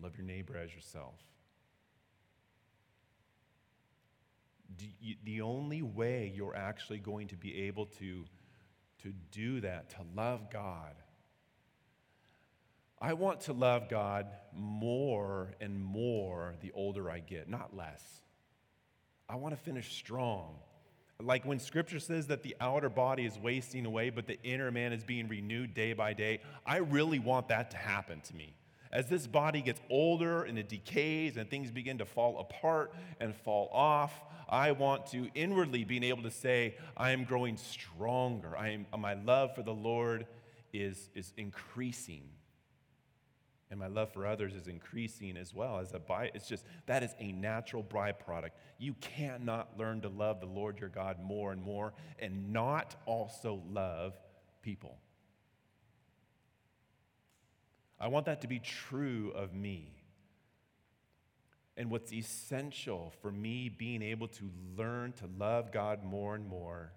[0.00, 1.14] Love your neighbor as yourself.
[5.00, 8.24] You, the only way you're actually going to be able to,
[9.02, 10.94] to do that, to love God,
[13.00, 18.02] I want to love God more and more the older I get, not less.
[19.28, 20.54] I want to finish strong.
[21.20, 24.92] Like when scripture says that the outer body is wasting away, but the inner man
[24.92, 28.54] is being renewed day by day, I really want that to happen to me.
[28.92, 33.34] As this body gets older and it decays and things begin to fall apart and
[33.34, 34.12] fall off,
[34.48, 38.54] I want to inwardly being able to say, I am growing stronger.
[38.56, 40.26] I am, my love for the Lord
[40.74, 42.24] is, is increasing.
[43.70, 47.02] And my love for others is increasing as well as a by it's just that
[47.02, 48.50] is a natural byproduct.
[48.76, 53.62] You cannot learn to love the lord your god more and more and not also
[53.70, 54.12] love
[54.60, 54.98] people
[58.02, 59.88] i want that to be true of me
[61.78, 66.92] and what's essential for me being able to learn to love god more and more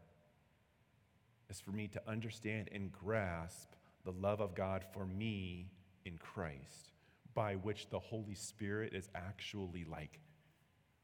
[1.49, 3.70] is for me to understand and grasp
[4.03, 5.70] the love of god for me
[6.06, 6.93] in Christ,
[7.34, 10.20] by which the Holy Spirit is actually like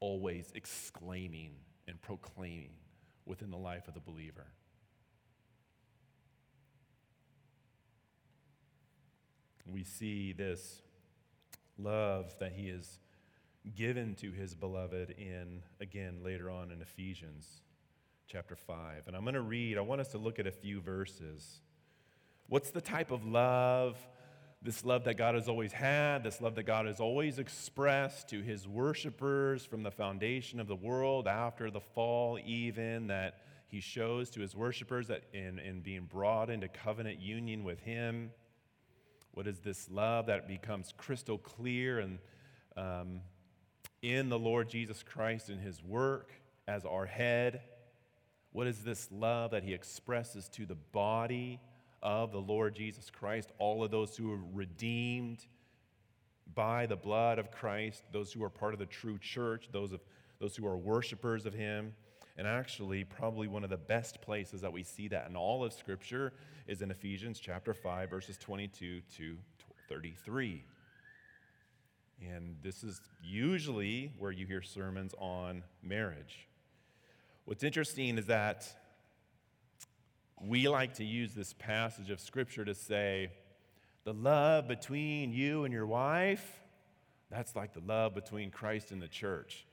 [0.00, 1.52] always exclaiming
[1.86, 2.70] and proclaiming
[3.26, 4.46] within the life of the believer.
[9.66, 10.82] We see this
[11.78, 12.98] love that he has
[13.74, 17.62] given to his beloved in, again, later on in Ephesians
[18.26, 19.06] chapter 5.
[19.06, 21.60] And I'm going to read, I want us to look at a few verses.
[22.48, 23.96] What's the type of love
[24.64, 28.42] this love that God has always had, this love that God has always expressed to
[28.42, 34.30] his worshipers from the foundation of the world after the fall, even that he shows
[34.30, 38.30] to his worshipers that in, in being brought into covenant union with him.
[39.32, 42.18] What is this love that becomes crystal clear and
[42.76, 43.20] um,
[44.02, 46.30] in the Lord Jesus Christ and his work
[46.68, 47.62] as our head?
[48.52, 51.60] What is this love that he expresses to the body?
[52.02, 55.46] of the Lord Jesus Christ, all of those who are redeemed
[56.54, 60.00] by the blood of Christ, those who are part of the true church, those, of,
[60.40, 61.94] those who are worshipers of Him.
[62.36, 65.72] And actually, probably one of the best places that we see that in all of
[65.72, 66.32] Scripture
[66.66, 69.36] is in Ephesians chapter 5, verses 22 to
[69.88, 70.64] 33.
[72.22, 76.48] And this is usually where you hear sermons on marriage.
[77.44, 78.66] What's interesting is that
[80.40, 83.30] we like to use this passage of Scripture to say,
[84.04, 86.60] the love between you and your wife,
[87.30, 89.66] that's like the love between Christ and the church.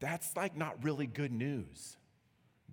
[0.00, 1.96] That's like not really good news.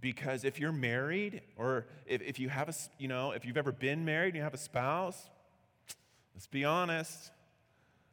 [0.01, 3.71] Because if you're married, or if, if you have a, you know, if you've ever
[3.71, 5.29] been married and you have a spouse,
[6.35, 7.31] let's be honest,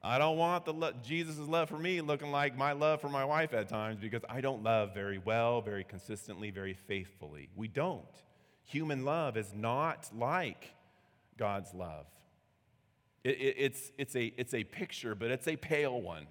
[0.03, 3.25] I don't want the lo- Jesus' love for me looking like my love for my
[3.25, 7.49] wife at times because I don't love very well, very consistently, very faithfully.
[7.57, 8.05] We don't.
[8.65, 10.73] Human love is not like
[11.37, 12.07] God's love.
[13.25, 16.27] It, it, it's, it's, a, it's a picture, but it's a pale one.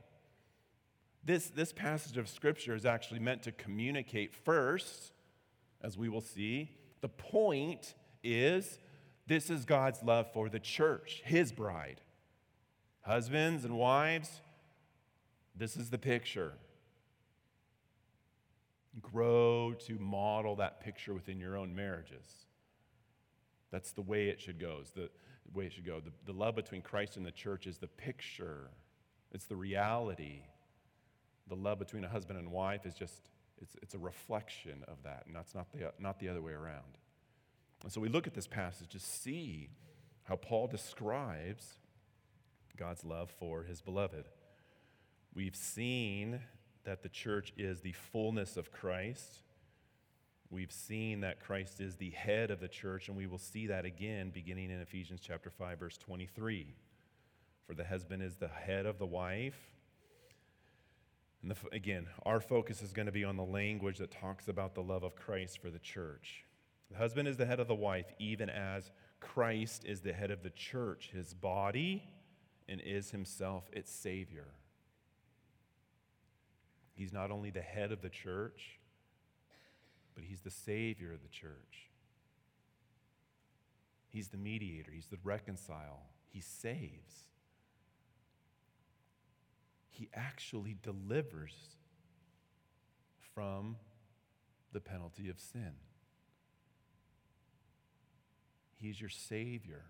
[1.24, 5.12] This, this passage of Scripture is actually meant to communicate first,
[5.82, 6.72] as we will see.
[7.02, 7.94] The point
[8.24, 8.80] is
[9.28, 12.02] this is God's love for the church, His bride.
[13.02, 14.42] Husbands and wives,
[15.56, 16.54] this is the picture.
[19.02, 22.26] Grow to model that picture within your own marriages.
[23.72, 24.80] That's the way it should go.
[24.82, 25.10] Is the
[25.54, 26.00] way it should go.
[26.00, 28.72] The, the love between Christ and the church is the picture.
[29.32, 30.42] It's the reality.
[31.50, 33.30] The love between a husband and wife is just
[33.62, 36.98] it's, it's a reflection of that, and that's not the, not the other way around.
[37.84, 39.70] And so we look at this passage to see
[40.24, 41.80] how Paul describes
[42.78, 44.26] God's love for his beloved.
[45.34, 46.40] We've seen
[46.86, 49.44] that the church is the fullness of Christ.
[50.50, 53.86] We've seen that Christ is the head of the church, and we will see that
[53.86, 56.76] again beginning in Ephesians chapter 5, verse 23.
[57.68, 59.79] For the husband is the head of the wife.
[61.42, 64.76] And the, again, our focus is going to be on the language that talks about
[64.76, 66.44] the love of Christ for the church.
[66.92, 70.44] The husband is the head of the wife, even as Christ is the head of
[70.44, 72.04] the church, his body,
[72.68, 74.48] and is himself its Savior.
[76.94, 78.80] He's not only the head of the church,
[80.16, 81.90] but he's the Savior of the church.
[84.10, 87.26] He's the mediator, he's the reconcile, he saves.
[90.00, 91.76] He actually delivers
[93.34, 93.76] from
[94.72, 95.74] the penalty of sin.
[98.78, 99.84] He is your Savior.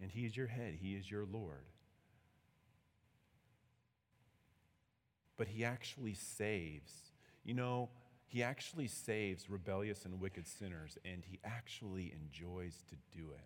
[0.00, 1.66] And He is your head, He is your Lord.
[5.36, 7.12] But He actually saves.
[7.44, 7.90] You know,
[8.26, 13.44] He actually saves rebellious and wicked sinners, and He actually enjoys to do it.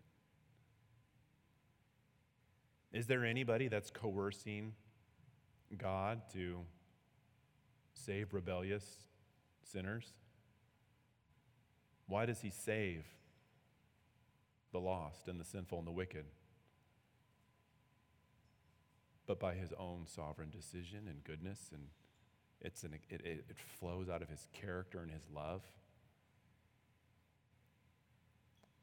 [2.96, 4.74] Is there anybody that's coercing
[5.76, 6.60] God to
[7.94, 8.84] save rebellious
[9.62, 10.12] sinners?
[12.06, 13.04] Why does he save
[14.72, 16.26] the lost and the sinful and the wicked?
[19.26, 21.88] But by his own sovereign decision and goodness, and
[22.60, 25.62] it's an, it, it, it flows out of his character and his love.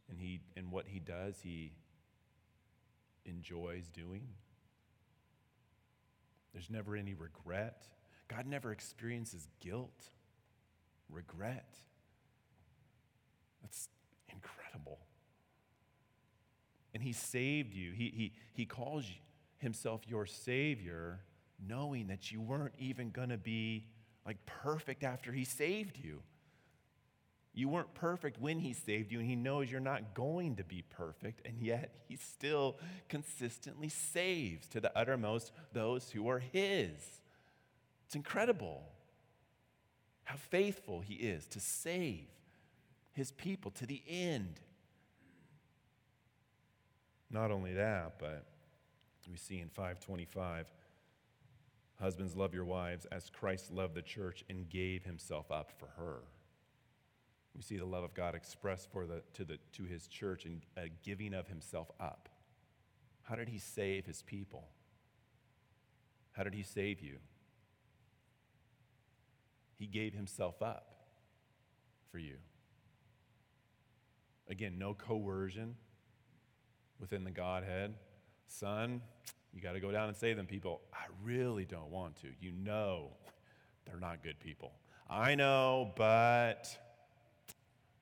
[0.09, 1.73] And, he, and what he does, he
[3.25, 4.27] enjoys doing.
[6.53, 7.87] There's never any regret.
[8.27, 10.09] God never experiences guilt,
[11.09, 11.75] regret.
[13.61, 13.89] That's
[14.29, 14.99] incredible.
[16.93, 17.91] And He saved you.
[17.91, 19.05] He, he, he calls
[19.57, 21.19] Himself your Savior,
[21.65, 23.85] knowing that you weren't even going to be
[24.25, 26.21] like perfect after He saved you.
[27.53, 30.83] You weren't perfect when He saved you, and He knows you're not going to be
[30.89, 32.77] perfect, and yet He still
[33.09, 37.21] consistently saves to the uttermost those who are His.
[38.05, 38.83] It's incredible
[40.23, 42.27] how faithful He is to save
[43.11, 44.59] His people to the end.
[47.29, 48.45] Not only that, but
[49.29, 50.71] we see in 525
[52.01, 56.21] Husbands, love your wives as Christ loved the church and gave himself up for her.
[57.55, 60.61] We see the love of God expressed for the, to, the, to his church and
[60.77, 62.29] a giving of himself up.
[63.23, 64.69] How did he save his people?
[66.31, 67.17] How did he save you?
[69.77, 70.91] He gave himself up
[72.11, 72.35] for you.
[74.49, 75.75] Again, no coercion
[76.99, 77.95] within the Godhead.
[78.47, 79.01] Son,
[79.53, 80.81] you got to go down and save them, people.
[80.93, 82.27] I really don't want to.
[82.39, 83.11] You know
[83.85, 84.73] they're not good people.
[85.09, 86.77] I know, but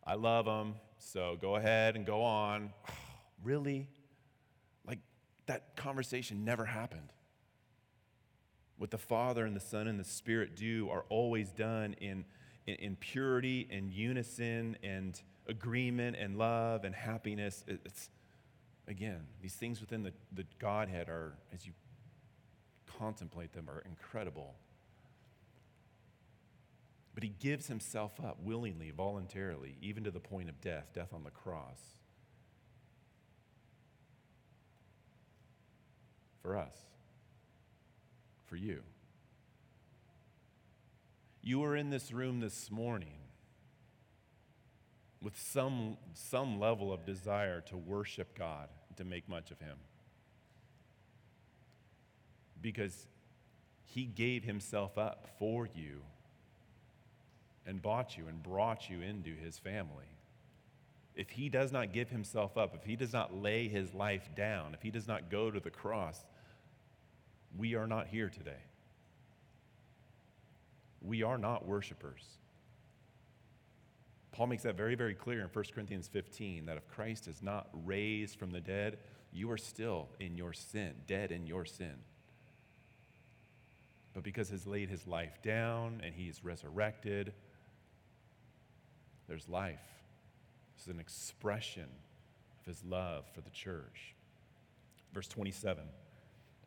[0.09, 2.73] I love them, so go ahead and go on.
[3.43, 3.87] really?
[4.87, 4.97] Like
[5.45, 7.13] that conversation never happened.
[8.79, 12.25] What the Father and the Son and the Spirit do are always done in,
[12.65, 17.63] in, in purity and unison and agreement and love and happiness.
[17.67, 18.09] It's,
[18.87, 21.73] again, these things within the, the Godhead are, as you
[22.97, 24.55] contemplate them, are incredible.
[27.19, 31.25] But he gives himself up willingly, voluntarily, even to the point of death, death on
[31.25, 31.77] the cross.
[36.41, 36.77] For us,
[38.45, 38.83] for you.
[41.41, 43.17] You are in this room this morning
[45.21, 49.75] with some, some level of desire to worship God, to make much of Him.
[52.61, 53.07] Because
[53.83, 56.03] He gave Himself up for you
[57.69, 60.17] and bought you and brought you into his family.
[61.15, 64.73] If he does not give himself up, if he does not lay his life down,
[64.73, 66.25] if he does not go to the cross,
[67.55, 68.63] we are not here today.
[71.01, 72.23] We are not worshipers.
[74.31, 77.69] Paul makes that very, very clear in 1 Corinthians 15 that if Christ is not
[77.85, 78.97] raised from the dead,
[79.31, 81.95] you are still in your sin, dead in your sin.
[84.15, 87.33] But because he's laid his life down and he's resurrected,
[89.29, 89.79] there's life.
[90.75, 91.87] This is an expression
[92.59, 94.15] of his love for the church.
[95.13, 95.83] Verse 27.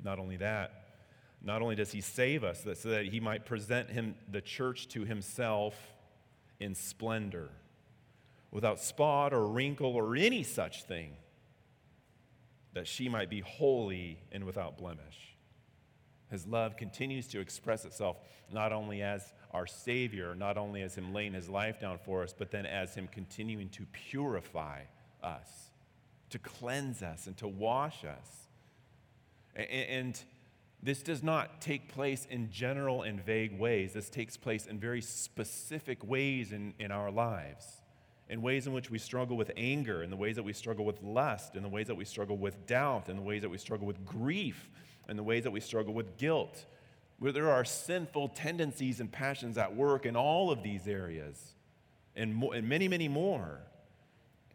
[0.02, 0.84] Not only that,
[1.42, 5.04] not only does he save us so that he might present him the church to
[5.04, 5.74] himself
[6.60, 7.50] in splendor
[8.52, 11.16] without spot or wrinkle or any such thing
[12.74, 15.36] that she might be holy and without blemish
[16.32, 18.16] his love continues to express itself
[18.50, 22.34] not only as our Savior, not only as Him laying His life down for us,
[22.36, 24.80] but then as Him continuing to purify
[25.22, 25.70] us,
[26.30, 28.48] to cleanse us, and to wash us.
[29.54, 30.20] And
[30.82, 33.92] this does not take place in general and vague ways.
[33.92, 37.82] This takes place in very specific ways in, in our lives,
[38.30, 41.02] in ways in which we struggle with anger, in the ways that we struggle with
[41.02, 43.86] lust, in the ways that we struggle with doubt, in the ways that we struggle
[43.86, 44.70] with grief,
[45.08, 46.64] in the ways that we struggle with guilt,
[47.18, 51.54] where there are sinful tendencies and passions at work in all of these areas,
[52.16, 53.60] and, more, and many, many more.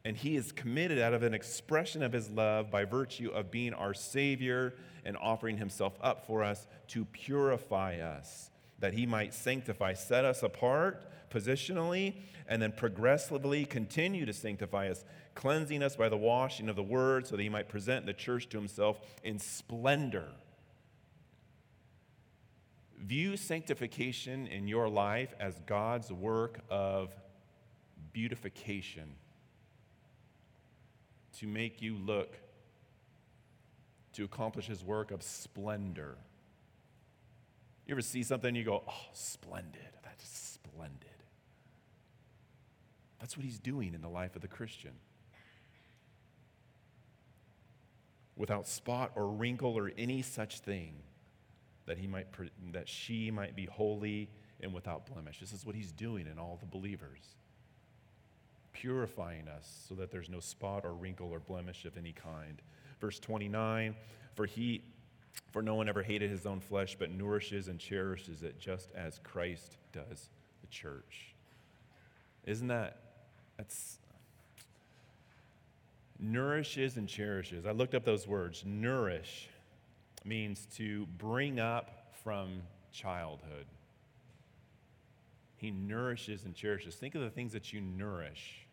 [0.06, 3.74] And He is committed out of an expression of His love by virtue of being
[3.74, 4.74] our Savior
[5.04, 10.44] and offering Himself up for us to purify us that he might sanctify, set us
[10.44, 12.16] apart positionally,
[12.48, 15.04] and then progressively continue to sanctify us,
[15.36, 18.50] cleansing us by the washing of the word, so that he might present the church
[18.50, 20.28] to himself in splendor.
[23.00, 27.14] View sanctification in your life as God's work of
[28.12, 29.16] beautification
[31.40, 32.36] to make you look,
[34.14, 36.18] to accomplish his work of splendor.
[37.86, 39.82] You ever see something and you go, oh, splendid.
[40.04, 41.07] That's splendid.
[43.20, 44.92] That's what he's doing in the life of the Christian.
[48.36, 50.94] Without spot or wrinkle or any such thing,
[51.88, 52.28] that he might
[52.74, 54.30] that she might be holy
[54.62, 55.40] and without blemish.
[55.40, 57.36] This is what he's doing in all the believers.
[58.74, 62.62] Purifying us so that there's no spot or wrinkle or blemish of any kind.
[63.00, 63.96] Verse 29,
[64.36, 64.84] for he
[65.52, 69.20] for no one ever hated his own flesh, but nourishes and cherishes it just as
[69.24, 70.30] Christ does
[70.62, 71.36] the church.
[72.44, 73.07] Isn't that,
[73.58, 73.98] that's,
[76.20, 77.66] nourishes and cherishes.
[77.66, 78.64] I looked up those words.
[78.66, 79.50] Nourish
[80.24, 83.66] means to bring up from childhood.
[85.58, 86.96] He nourishes and cherishes.
[86.96, 88.68] Think of the things that you nourish.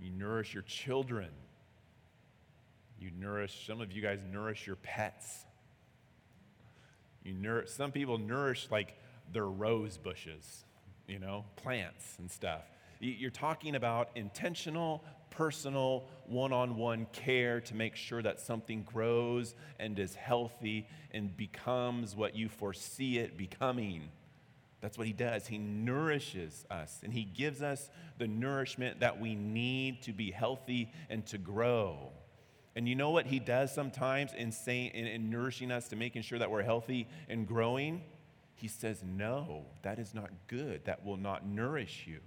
[0.00, 1.28] You nourish your children
[3.02, 5.44] you nourish, some of you guys nourish your pets.
[7.24, 8.96] You nourish, some people nourish like
[9.32, 10.64] their rose bushes,
[11.08, 12.62] you know, plants and stuff.
[13.02, 19.56] You're talking about intentional, personal, one on one care to make sure that something grows
[19.80, 24.10] and is healthy and becomes what you foresee it becoming.
[24.80, 25.48] That's what he does.
[25.48, 30.92] He nourishes us and he gives us the nourishment that we need to be healthy
[31.10, 32.12] and to grow.
[32.76, 36.22] And you know what he does sometimes in, saying, in, in nourishing us to making
[36.22, 38.02] sure that we're healthy and growing?
[38.54, 40.84] He says, No, that is not good.
[40.84, 42.20] That will not nourish you.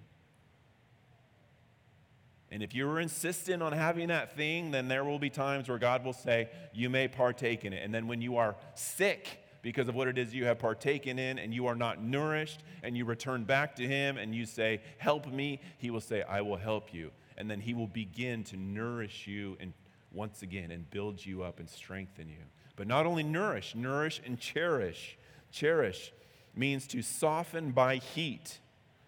[2.56, 6.06] And if you're insistent on having that thing, then there will be times where God
[6.06, 7.84] will say, You may partake in it.
[7.84, 11.38] And then when you are sick because of what it is you have partaken in
[11.38, 15.28] and you are not nourished, and you return back to Him and you say, Help
[15.28, 17.12] me, He will say, I will help you.
[17.38, 19.74] And then He will begin to nourish you and
[20.14, 22.46] once again and build you up and strengthen you.
[22.78, 25.18] But not only nourish, nourish and cherish.
[25.52, 26.14] Cherish
[26.56, 28.60] means to soften by heat,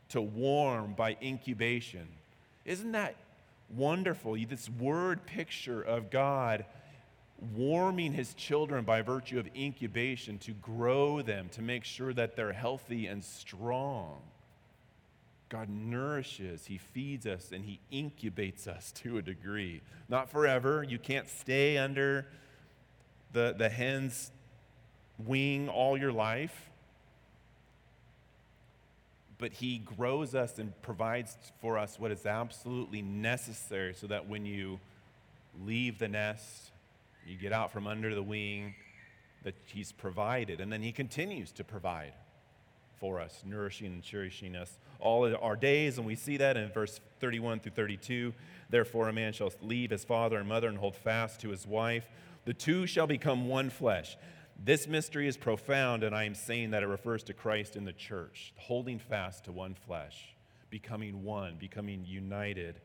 [0.09, 2.09] to warm by incubation.
[2.65, 3.15] Isn't that
[3.69, 4.35] wonderful?
[4.47, 6.65] This word picture of God
[7.55, 12.53] warming his children by virtue of incubation to grow them, to make sure that they're
[12.53, 14.21] healthy and strong.
[15.49, 19.81] God nourishes, He feeds us, and He incubates us to a degree.
[20.09, 20.83] Not forever.
[20.83, 22.27] You can't stay under
[23.31, 24.31] the, the hen's
[25.17, 26.69] wing all your life.
[29.39, 34.45] But He grows us and provides for us what is absolutely necessary so that when
[34.45, 34.79] you
[35.63, 36.71] leave the nest,
[37.25, 38.75] you get out from under the wing,
[39.43, 40.59] that He's provided.
[40.59, 42.13] And then He continues to provide
[42.99, 45.97] for us, nourishing and cherishing us all our days.
[45.97, 48.33] And we see that in verse 31 through 32.
[48.69, 52.05] Therefore, a man shall leave his father and mother and hold fast to his wife.
[52.45, 54.17] The two shall become one flesh.
[54.59, 57.93] This mystery is profound, and I am saying that it refers to Christ in the
[57.93, 60.35] church, holding fast to one flesh,
[60.69, 62.81] becoming one, becoming united,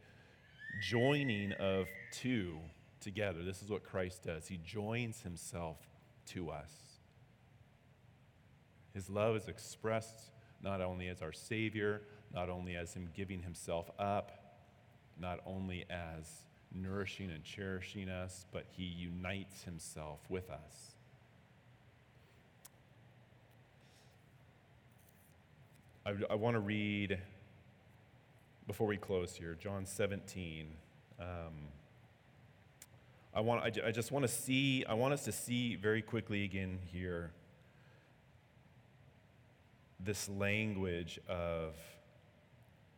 [0.83, 2.59] joining of two
[3.01, 3.43] together.
[3.43, 4.47] This is what Christ does.
[4.47, 5.79] He joins himself
[6.27, 6.73] to us.
[8.93, 10.31] His love is expressed
[10.63, 12.03] not only as our Savior,
[12.33, 14.33] not only as Him giving Himself up,
[15.19, 20.92] not only as nourishing and cherishing us, but He unites Himself with us.
[26.05, 27.17] I, I want to read,
[28.67, 30.67] before we close here, John 17.
[31.21, 31.27] Um,
[33.33, 36.43] I, want, I, I just want to see, I want us to see very quickly
[36.43, 37.31] again here
[40.01, 41.77] this language of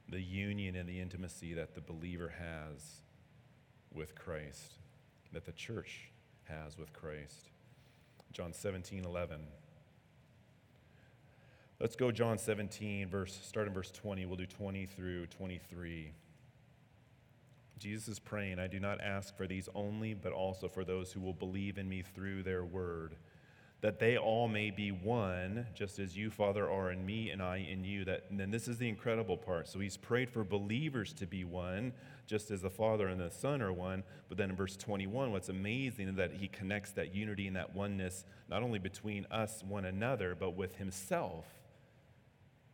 [0.09, 3.03] the union and the intimacy that the believer has
[3.93, 4.77] with Christ,
[5.33, 6.09] that the church
[6.45, 7.51] has with Christ.
[8.33, 9.41] John 17, 11.
[11.81, 14.27] Let's go John 17, verse, start in verse 20.
[14.27, 16.13] We'll do 20 through 23.
[17.79, 21.21] Jesus is praying, I do not ask for these only, but also for those who
[21.21, 23.17] will believe in me through their word
[23.85, 27.59] that they all may be one, just as you, Father, are in me and I
[27.59, 28.03] in you.
[28.07, 29.69] That, and then this is the incredible part.
[29.69, 31.93] So he's prayed for believers to be one,
[32.27, 34.03] just as the Father and the Son are one.
[34.31, 37.75] But then in verse 21, what's amazing is that he connects that unity and that
[37.75, 41.45] oneness not only between us, one another, but with himself.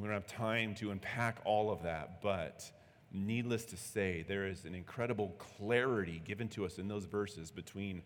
[0.00, 2.70] We don't have time to unpack all of that, but
[3.12, 8.02] needless to say, there is an incredible clarity given to us in those verses between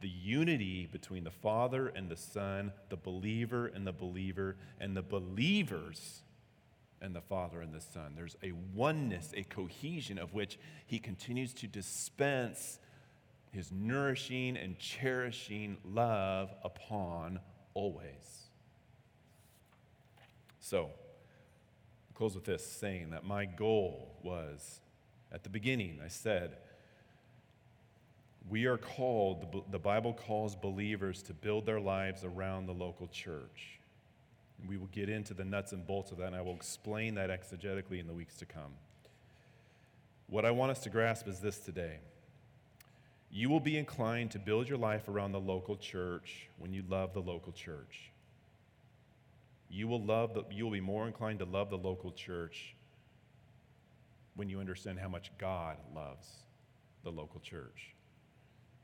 [0.00, 5.02] the unity between the Father and the Son, the believer and the believer, and the
[5.02, 6.22] believers
[7.00, 8.14] and the Father and the Son.
[8.16, 12.78] There's a oneness, a cohesion of which he continues to dispense
[13.50, 17.38] his nourishing and cherishing love upon
[17.74, 18.48] always.
[20.60, 20.90] So,
[22.14, 24.80] I'll close with this saying that my goal was
[25.32, 26.58] at the beginning, I said,
[28.48, 33.80] we are called, the Bible calls believers to build their lives around the local church.
[34.68, 37.30] We will get into the nuts and bolts of that, and I will explain that
[37.30, 38.74] exegetically in the weeks to come.
[40.28, 41.98] What I want us to grasp is this today.
[43.28, 47.12] You will be inclined to build your life around the local church when you love
[47.12, 48.12] the local church.
[49.74, 52.76] You will, love the, you will be more inclined to love the local church
[54.36, 56.28] when you understand how much God loves
[57.02, 57.96] the local church.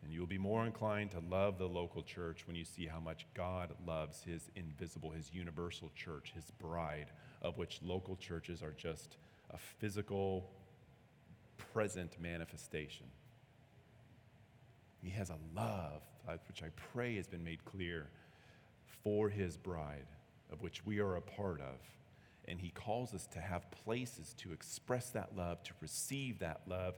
[0.03, 2.99] And you will be more inclined to love the local church when you see how
[2.99, 8.74] much God loves his invisible, his universal church, his bride, of which local churches are
[8.76, 9.16] just
[9.51, 10.51] a physical,
[11.72, 13.07] present manifestation.
[15.05, 18.09] He has a love, uh, which I pray has been made clear,
[19.05, 20.07] for his bride,
[20.53, 21.78] of which we are a part of.
[22.46, 26.94] And he calls us to have places to express that love, to receive that love,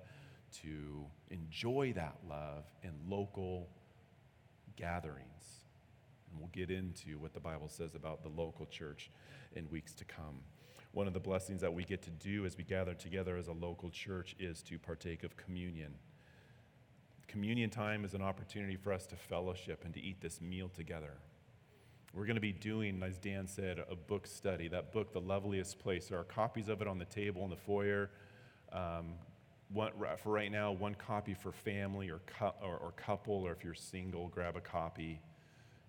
[0.63, 3.69] to enjoy that love in local
[4.77, 5.63] gatherings.
[6.31, 9.11] And we'll get into what the Bible says about the local church
[9.55, 10.41] in weeks to come.
[10.93, 13.53] One of the blessings that we get to do as we gather together as a
[13.53, 15.95] local church is to partake of communion.
[17.29, 21.15] Communion time is an opportunity for us to fellowship and to eat this meal together.
[22.15, 24.69] We're going to be doing, as Dan said, a book study.
[24.69, 26.09] That book, The Loveliest Place.
[26.09, 28.11] There are copies of it on the table in the foyer.
[28.71, 29.15] Um,
[29.73, 29.93] one,
[30.23, 33.73] for right now, one copy for family or, cu- or, or couple, or if you're
[33.73, 35.23] single, grab a copy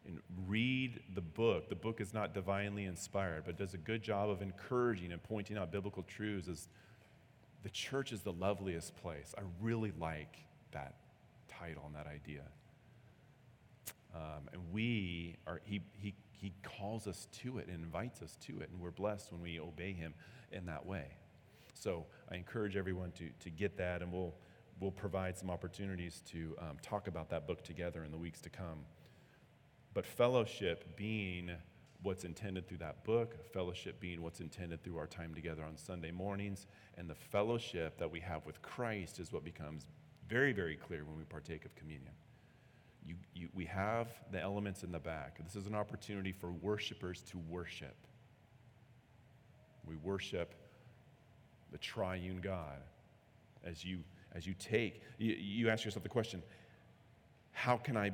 [0.05, 1.67] and read the book.
[1.67, 5.57] The book is not divinely inspired, but does a good job of encouraging and pointing
[5.57, 6.69] out biblical truths as
[7.63, 9.33] the church is the loveliest place.
[9.37, 10.37] I really like
[10.71, 10.95] that
[11.49, 12.43] title and that idea.
[14.15, 18.59] Um, and we are, he, he, he calls us to it and invites us to
[18.59, 20.13] it, and we're blessed when we obey him
[20.51, 21.05] in that way.
[21.73, 24.35] So I encourage everyone to, to get that, and we'll,
[24.79, 28.49] we'll provide some opportunities to um, talk about that book together in the weeks to
[28.49, 28.85] come.
[29.93, 31.51] But fellowship being
[32.03, 36.11] what's intended through that book, fellowship being what's intended through our time together on Sunday
[36.11, 39.87] mornings, and the fellowship that we have with Christ is what becomes
[40.27, 42.11] very, very clear when we partake of communion.
[43.05, 45.37] You, you, we have the elements in the back.
[45.43, 47.95] This is an opportunity for worshipers to worship.
[49.85, 50.53] We worship
[51.71, 52.79] the triune God.
[53.65, 53.99] As you,
[54.33, 56.41] as you take, you, you ask yourself the question
[57.51, 58.11] how can I,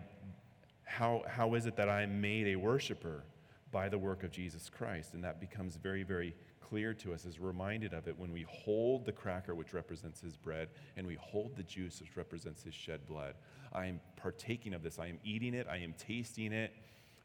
[0.84, 3.24] how, how is it that I'm made a worshiper?
[3.72, 5.14] By the work of Jesus Christ.
[5.14, 9.06] And that becomes very, very clear to us, as reminded of it when we hold
[9.06, 13.06] the cracker, which represents his bread, and we hold the juice, which represents his shed
[13.08, 13.36] blood.
[13.74, 15.00] I am partaking of this.
[15.00, 15.68] I am eating it.
[15.70, 16.74] I am tasting it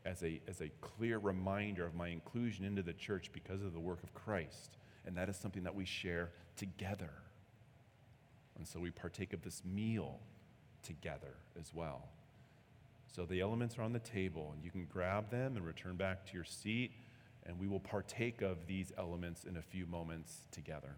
[0.04, 3.80] as a, as a clear reminder of my inclusion into the church because of the
[3.80, 4.76] work of Christ
[5.06, 7.10] and that is something that we share together.
[8.56, 10.20] And so we partake of this meal
[10.82, 12.08] together as well.
[13.14, 16.26] So the elements are on the table, and you can grab them and return back
[16.26, 16.92] to your seat,
[17.44, 20.96] and we will partake of these elements in a few moments together.